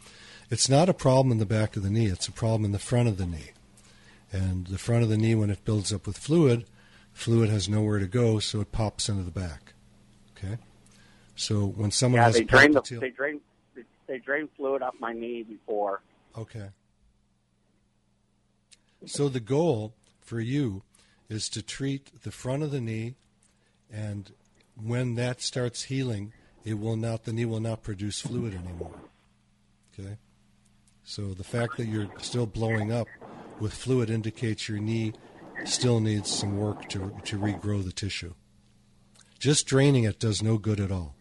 it's 0.52 0.68
not 0.68 0.90
a 0.90 0.94
problem 0.94 1.32
in 1.32 1.38
the 1.38 1.46
back 1.46 1.76
of 1.76 1.82
the 1.82 1.88
knee, 1.88 2.08
it's 2.08 2.28
a 2.28 2.32
problem 2.32 2.66
in 2.66 2.72
the 2.72 2.78
front 2.78 3.08
of 3.08 3.16
the 3.16 3.24
knee. 3.24 3.52
And 4.30 4.66
the 4.66 4.76
front 4.76 5.02
of 5.02 5.08
the 5.08 5.16
knee, 5.16 5.34
when 5.34 5.48
it 5.48 5.64
builds 5.64 5.94
up 5.94 6.06
with 6.06 6.18
fluid, 6.18 6.66
fluid 7.14 7.48
has 7.48 7.70
nowhere 7.70 7.98
to 7.98 8.06
go, 8.06 8.38
so 8.38 8.60
it 8.60 8.70
pops 8.70 9.08
into 9.08 9.22
the 9.22 9.30
back. 9.30 9.72
Okay? 10.36 10.58
So 11.36 11.64
when 11.64 11.90
someone 11.90 12.20
yeah, 12.20 12.26
has 12.26 12.34
they 12.34 12.44
drain 12.44 12.72
the, 12.72 12.82
they 13.00 13.08
drain 13.08 13.40
they 14.06 14.18
drained 14.18 14.50
fluid 14.54 14.82
off 14.82 14.94
my 15.00 15.14
knee 15.14 15.42
before. 15.42 16.02
Okay. 16.36 16.68
So 19.06 19.30
the 19.30 19.40
goal 19.40 19.94
for 20.20 20.38
you 20.38 20.82
is 21.30 21.48
to 21.48 21.62
treat 21.62 22.22
the 22.24 22.30
front 22.30 22.62
of 22.62 22.70
the 22.70 22.80
knee, 22.82 23.14
and 23.90 24.30
when 24.76 25.14
that 25.14 25.40
starts 25.40 25.84
healing, 25.84 26.34
it 26.62 26.78
will 26.78 26.96
not 26.96 27.24
the 27.24 27.32
knee 27.32 27.46
will 27.46 27.60
not 27.60 27.82
produce 27.82 28.20
fluid 28.20 28.52
anymore. 28.52 29.00
Okay. 29.98 30.18
So 31.04 31.34
the 31.34 31.44
fact 31.44 31.76
that 31.76 31.86
you're 31.86 32.08
still 32.18 32.46
blowing 32.46 32.92
up 32.92 33.08
with 33.60 33.74
fluid 33.74 34.10
indicates 34.10 34.68
your 34.68 34.78
knee 34.78 35.12
still 35.64 36.00
needs 36.00 36.30
some 36.30 36.56
work 36.56 36.88
to 36.90 37.12
to 37.24 37.38
regrow 37.38 37.84
the 37.84 37.92
tissue. 37.92 38.34
Just 39.38 39.66
draining 39.66 40.04
it 40.04 40.18
does 40.18 40.42
no 40.42 40.58
good 40.58 40.80
at 40.80 40.92
all. 40.92 41.14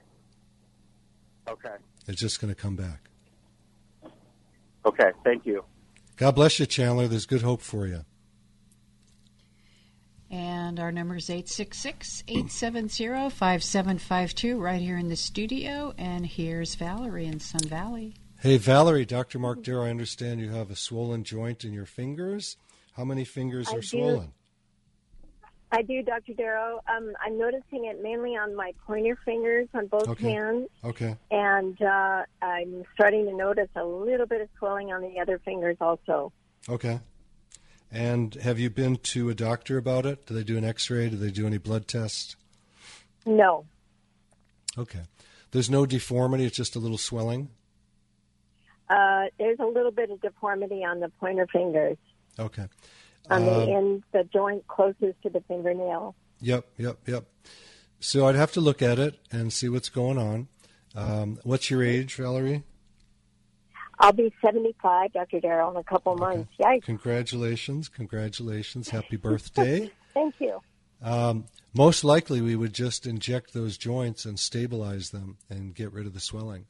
Okay. 1.50 1.76
It's 2.08 2.22
just 2.22 2.40
going 2.40 2.54
to 2.54 2.60
come 2.60 2.76
back. 2.76 3.10
Okay. 4.86 5.12
Thank 5.24 5.46
you. 5.46 5.64
God 6.18 6.36
bless 6.36 6.60
you, 6.60 6.66
Chandler. 6.66 7.08
There's 7.08 7.26
good 7.26 7.42
hope 7.42 7.62
for 7.62 7.88
you. 7.88 8.06
And 10.30 10.80
our 10.80 10.92
number 10.92 11.16
is 11.16 11.30
866 11.30 12.24
870 12.28 13.32
5752 13.32 14.60
right 14.60 14.82
here 14.82 14.98
in 14.98 15.10
the 15.10 15.16
studio. 15.16 15.94
And 15.98 16.26
here's 16.26 16.76
Valerie 16.76 17.26
in 17.26 17.40
Sun 17.40 17.68
Valley. 17.68 18.14
Hey, 18.42 18.58
Valerie, 18.58 19.06
Dr. 19.06 19.38
Mark 19.38 19.62
Darrow, 19.64 19.86
I 19.86 19.90
understand 19.92 20.40
you 20.40 20.50
have 20.50 20.72
a 20.72 20.76
swollen 20.76 21.24
joint 21.24 21.64
in 21.64 21.74
your 21.74 21.86
fingers. 21.86 22.58
How 22.94 23.06
many 23.06 23.24
fingers 23.24 23.68
I 23.70 23.76
are 23.76 23.82
do. 23.82 23.88
swollen? 23.88 24.34
I 25.72 25.84
do, 25.84 26.02
Dr. 26.02 26.34
Darrow. 26.34 26.80
Um, 26.94 27.14
I'm 27.24 27.38
noticing 27.38 27.86
it 27.86 28.02
mainly 28.02 28.32
on 28.32 28.56
my 28.56 28.74
pointer 28.88 29.16
fingers 29.24 29.68
on 29.76 29.86
both 29.88 30.08
Okay. 30.10 30.32
hands, 30.32 30.68
Okay. 30.84 31.16
and 31.30 31.80
uh, 31.82 32.24
I'm 32.42 32.84
starting 32.96 33.26
to 33.28 33.34
notice 33.36 33.70
a 33.76 33.84
little 33.86 34.26
bit 34.26 34.42
of 34.42 34.50
swelling 34.58 34.92
on 34.92 35.02
the 35.02 35.20
other 35.22 35.40
fingers 35.46 35.78
also. 35.80 36.34
Okay. 36.68 37.00
And 37.92 38.34
have 38.36 38.58
you 38.60 38.70
been 38.70 38.96
to 38.98 39.30
a 39.30 39.36
doctor 39.36 39.78
about 39.78 40.06
it? 40.06 40.26
Do 40.26 40.34
they 40.34 40.44
do 40.44 40.58
an 40.58 40.64
x 40.66 40.90
ray? 40.90 41.10
Do 41.10 41.16
they 41.18 41.32
do 41.32 41.46
any 41.46 41.58
blood 41.60 41.88
tests? 41.88 42.36
No, 43.26 43.66
Okay. 44.78 45.02
There's 45.52 45.70
no 45.70 45.86
deformity, 45.86 46.46
it's 46.46 46.56
just 46.56 46.76
a 46.78 46.80
little 46.80 46.98
swelling? 46.98 47.50
Uh, 48.92 49.26
there's 49.40 49.60
a 49.60 49.66
little 49.66 49.92
bit 49.92 50.12
of 50.12 50.22
deformity 50.22 50.84
on 50.84 51.00
the 51.00 51.10
pointer 51.20 51.48
fingers, 51.52 51.98
Okay. 52.38 52.68
on 53.30 53.42
Um, 53.42 53.46
the 53.46 53.74
end, 53.74 54.04
the 54.12 54.24
joint 54.26 54.68
closest 54.68 55.22
to 55.24 55.30
the 55.30 55.42
fingernail. 55.48 56.16
Yep, 56.42 56.66
yep, 56.78 56.98
yep. 57.08 57.26
So 58.00 58.28
I'd 58.28 58.36
have 58.36 58.52
to 58.54 58.62
look 58.62 58.82
at 58.82 58.98
it 59.00 59.20
and 59.32 59.54
see 59.54 59.70
what's 59.70 59.90
going 59.90 60.18
on. 60.18 60.48
Um, 60.96 61.40
what's 61.44 61.70
your 61.70 61.84
age, 61.84 62.16
Valerie? 62.16 62.64
I'll 64.00 64.12
be 64.14 64.34
75, 64.44 65.14
Dr. 65.14 65.40
Darrow, 65.40 65.70
in 65.70 65.78
a 65.78 65.84
couple 65.84 66.16
months. 66.16 66.52
Yikes. 66.60 66.84
Congratulations, 66.84 67.88
congratulations. 67.88 68.90
Happy 68.90 69.16
birthday. 69.16 69.92
Thank 70.16 70.36
you. 70.40 70.60
Um, 71.04 71.46
most 71.74 72.04
likely, 72.04 72.42
we 72.42 72.56
would 72.56 72.74
just 72.74 73.06
inject 73.06 73.54
those 73.54 73.78
joints 73.78 74.26
and 74.26 74.40
stabilize 74.40 75.12
them 75.12 75.38
and 75.50 75.74
get 75.76 75.94
rid 75.94 76.06
of 76.08 76.14
the 76.14 76.20
swelling. 76.20 76.66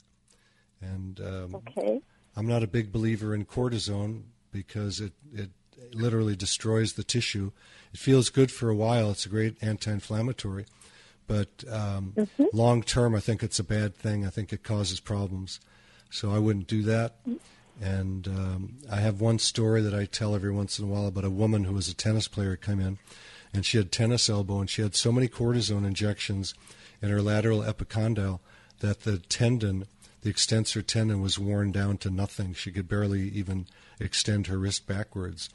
And 0.81 1.19
um, 1.21 1.55
Okay. 1.55 2.01
I'm 2.35 2.47
not 2.47 2.63
a 2.63 2.67
big 2.67 2.91
believer 2.91 3.33
in 3.35 3.45
cortisone 3.45 4.23
because 4.51 4.99
it, 4.99 5.13
it 5.33 5.49
literally 5.93 6.35
destroys 6.35 6.93
the 6.93 7.03
tissue. 7.03 7.51
It 7.93 7.99
feels 7.99 8.29
good 8.29 8.51
for 8.51 8.69
a 8.69 8.75
while. 8.75 9.11
It's 9.11 9.25
a 9.25 9.29
great 9.29 9.57
anti-inflammatory, 9.61 10.65
but 11.27 11.63
um, 11.69 12.15
long 12.53 12.83
term, 12.83 13.15
I 13.15 13.19
think 13.19 13.43
it's 13.43 13.59
a 13.59 13.63
bad 13.63 13.95
thing. 13.95 14.25
I 14.25 14.29
think 14.29 14.53
it 14.53 14.63
causes 14.63 14.99
problems. 14.99 15.59
So 16.09 16.31
I 16.31 16.39
wouldn't 16.39 16.67
do 16.67 16.83
that. 16.83 17.15
And 17.81 18.27
um, 18.27 18.77
I 18.91 18.97
have 18.97 19.21
one 19.21 19.39
story 19.39 19.81
that 19.81 19.93
I 19.93 20.05
tell 20.05 20.35
every 20.35 20.51
once 20.51 20.77
in 20.77 20.85
a 20.85 20.87
while 20.87 21.07
about 21.07 21.23
a 21.23 21.29
woman 21.29 21.63
who 21.63 21.73
was 21.73 21.89
a 21.89 21.95
tennis 21.95 22.27
player 22.27 22.55
come 22.55 22.79
in, 22.79 22.99
and 23.53 23.65
she 23.65 23.77
had 23.77 23.91
tennis 23.91 24.29
elbow, 24.29 24.59
and 24.59 24.69
she 24.69 24.81
had 24.81 24.95
so 24.95 25.11
many 25.11 25.27
cortisone 25.27 25.85
injections 25.85 26.53
in 27.01 27.09
her 27.09 27.21
lateral 27.21 27.61
epicondyle 27.61 28.39
that 28.81 29.01
the 29.01 29.17
tendon, 29.17 29.87
the 30.21 30.29
extensor 30.29 30.81
tendon, 30.81 31.21
was 31.21 31.39
worn 31.39 31.71
down 31.71 31.97
to 31.99 32.09
nothing. 32.09 32.53
She 32.53 32.71
could 32.71 32.87
barely 32.87 33.29
even 33.29 33.67
extend 33.99 34.47
her 34.47 34.57
wrist 34.57 34.85
backwards. 34.87 35.49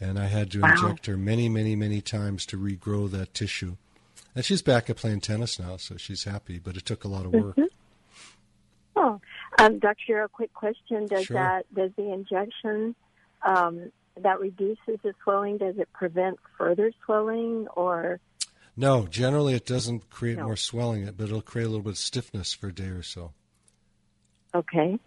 And 0.00 0.18
I 0.18 0.26
had 0.26 0.50
to 0.52 0.60
Wow. 0.60 0.70
inject 0.70 1.06
her 1.06 1.16
many, 1.16 1.48
many, 1.48 1.74
many 1.76 2.00
times 2.00 2.46
to 2.46 2.56
regrow 2.56 3.10
that 3.10 3.34
tissue. 3.34 3.76
And 4.34 4.44
she's 4.44 4.62
back 4.62 4.88
at 4.88 4.96
playing 4.96 5.20
tennis 5.20 5.58
now, 5.58 5.76
so 5.76 5.96
she's 5.96 6.24
happy, 6.24 6.58
but 6.58 6.76
it 6.76 6.84
took 6.86 7.04
a 7.04 7.08
lot 7.08 7.26
of 7.26 7.32
work. 7.32 7.56
Oh, 8.96 9.20
um, 9.58 9.78
Dr. 9.78 10.22
A 10.22 10.28
quick 10.28 10.52
question. 10.54 11.06
Does 11.06 11.26
Sure. 11.26 11.34
that 11.36 11.72
does 11.74 11.90
the 11.96 12.12
injection 12.12 12.94
um, 13.42 13.92
that 14.16 14.40
reduces 14.40 14.98
the 15.02 15.14
swelling? 15.22 15.58
Does 15.58 15.78
it 15.78 15.88
prevent 15.92 16.38
further 16.56 16.92
swelling, 17.04 17.68
or 17.76 18.20
No, 18.76 19.06
generally 19.06 19.54
it 19.54 19.66
doesn't 19.66 20.10
create 20.10 20.38
No. 20.38 20.46
more 20.46 20.56
swelling, 20.56 21.04
but 21.16 21.24
it'll 21.24 21.42
create 21.42 21.64
a 21.66 21.68
little 21.68 21.82
bit 21.82 21.90
of 21.90 21.98
stiffness 21.98 22.52
for 22.52 22.68
a 22.68 22.72
day 22.72 22.88
or 22.88 23.02
so. 23.02 23.32
Okay? 24.54 24.98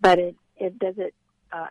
But 0.00 0.18
it 0.18 0.36
it 0.56 0.78
does 0.78 0.94
it 0.98 1.14
uh, 1.52 1.66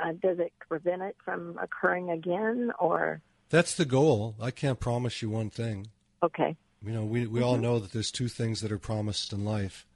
uh, 0.00 0.12
does 0.20 0.38
it 0.38 0.52
prevent 0.68 1.02
it 1.02 1.16
from 1.24 1.58
occurring 1.60 2.10
again, 2.10 2.72
or 2.78 3.20
That's 3.48 3.74
the 3.74 3.84
goal. 3.84 4.34
I 4.40 4.50
can't 4.50 4.80
promise 4.80 5.22
you 5.22 5.30
one 5.30 5.50
thing. 5.50 5.88
okay? 6.22 6.56
You 6.84 6.92
know, 6.92 7.04
we 7.04 7.26
we 7.26 7.42
all 7.42 7.56
know 7.58 7.78
that 7.78 7.92
there's 7.92 8.10
two 8.10 8.28
things 8.28 8.60
that 8.62 8.72
are 8.72 8.78
promised 8.78 9.32
in 9.32 9.44
life. 9.44 9.86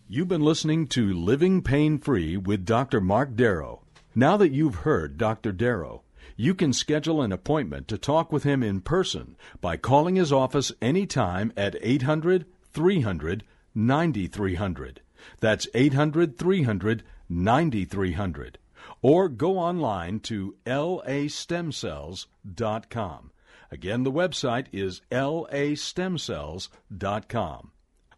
You've 0.08 0.28
been 0.28 0.42
listening 0.42 0.86
to 0.88 1.12
Living 1.12 1.62
Pain 1.62 1.98
Free 1.98 2.36
with 2.36 2.64
Dr. 2.64 3.00
Mark 3.00 3.36
Darrow. 3.36 3.82
Now 4.14 4.36
that 4.36 4.52
you've 4.52 4.76
heard 4.76 5.18
Dr. 5.18 5.52
Darrow, 5.52 6.03
you 6.36 6.54
can 6.54 6.72
schedule 6.72 7.20
an 7.22 7.32
appointment 7.32 7.88
to 7.88 7.98
talk 7.98 8.32
with 8.32 8.44
him 8.44 8.62
in 8.62 8.80
person 8.80 9.36
by 9.60 9.76
calling 9.76 10.16
his 10.16 10.32
office 10.32 10.72
anytime 10.80 11.52
at 11.56 11.76
800 11.80 12.46
300 12.72 13.44
9300. 13.74 15.00
That's 15.40 15.66
800 15.74 16.38
300 16.38 17.02
9300. 17.28 18.58
Or 19.02 19.28
go 19.28 19.58
online 19.58 20.20
to 20.20 20.54
lastemcells.com. 20.66 23.30
Again, 23.70 24.02
the 24.04 24.12
website 24.12 24.66
is 24.72 25.00
lastemcells.com. 25.10 27.70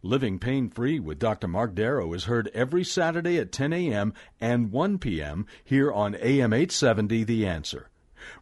Living 0.03 0.37
Pain 0.39 0.69
Free 0.69 0.99
with 0.99 1.19
Dr. 1.19 1.47
Mark 1.47 1.73
Darrow 1.73 2.13
is 2.13 2.25
heard 2.25 2.51
every 2.53 2.83
Saturday 2.83 3.39
at 3.39 3.51
10 3.51 3.73
a.m. 3.73 4.13
and 4.39 4.71
1 4.71 4.99
p.m. 4.99 5.47
here 5.63 5.91
on 5.91 6.13
AM 6.15 6.53
870 6.53 7.23
The 7.23 7.47
Answer. 7.47 7.89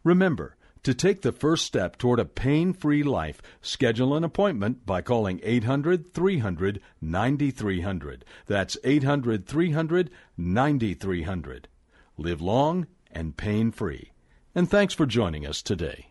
Remember, 0.04 0.56
to 0.82 0.94
take 0.94 1.22
the 1.22 1.32
first 1.32 1.66
step 1.66 1.98
toward 1.98 2.20
a 2.20 2.24
pain 2.24 2.72
free 2.72 3.02
life, 3.02 3.42
schedule 3.60 4.14
an 4.14 4.22
appointment 4.22 4.86
by 4.86 5.02
calling 5.02 5.40
800 5.42 6.14
300 6.14 6.80
9300. 7.00 8.24
That's 8.46 8.76
800 8.84 9.46
300 9.46 10.10
9300. 10.36 11.68
Live 12.16 12.40
long 12.40 12.86
and 13.10 13.36
pain 13.36 13.72
free. 13.72 14.12
And 14.54 14.70
thanks 14.70 14.94
for 14.94 15.06
joining 15.06 15.44
us 15.44 15.60
today. 15.60 16.10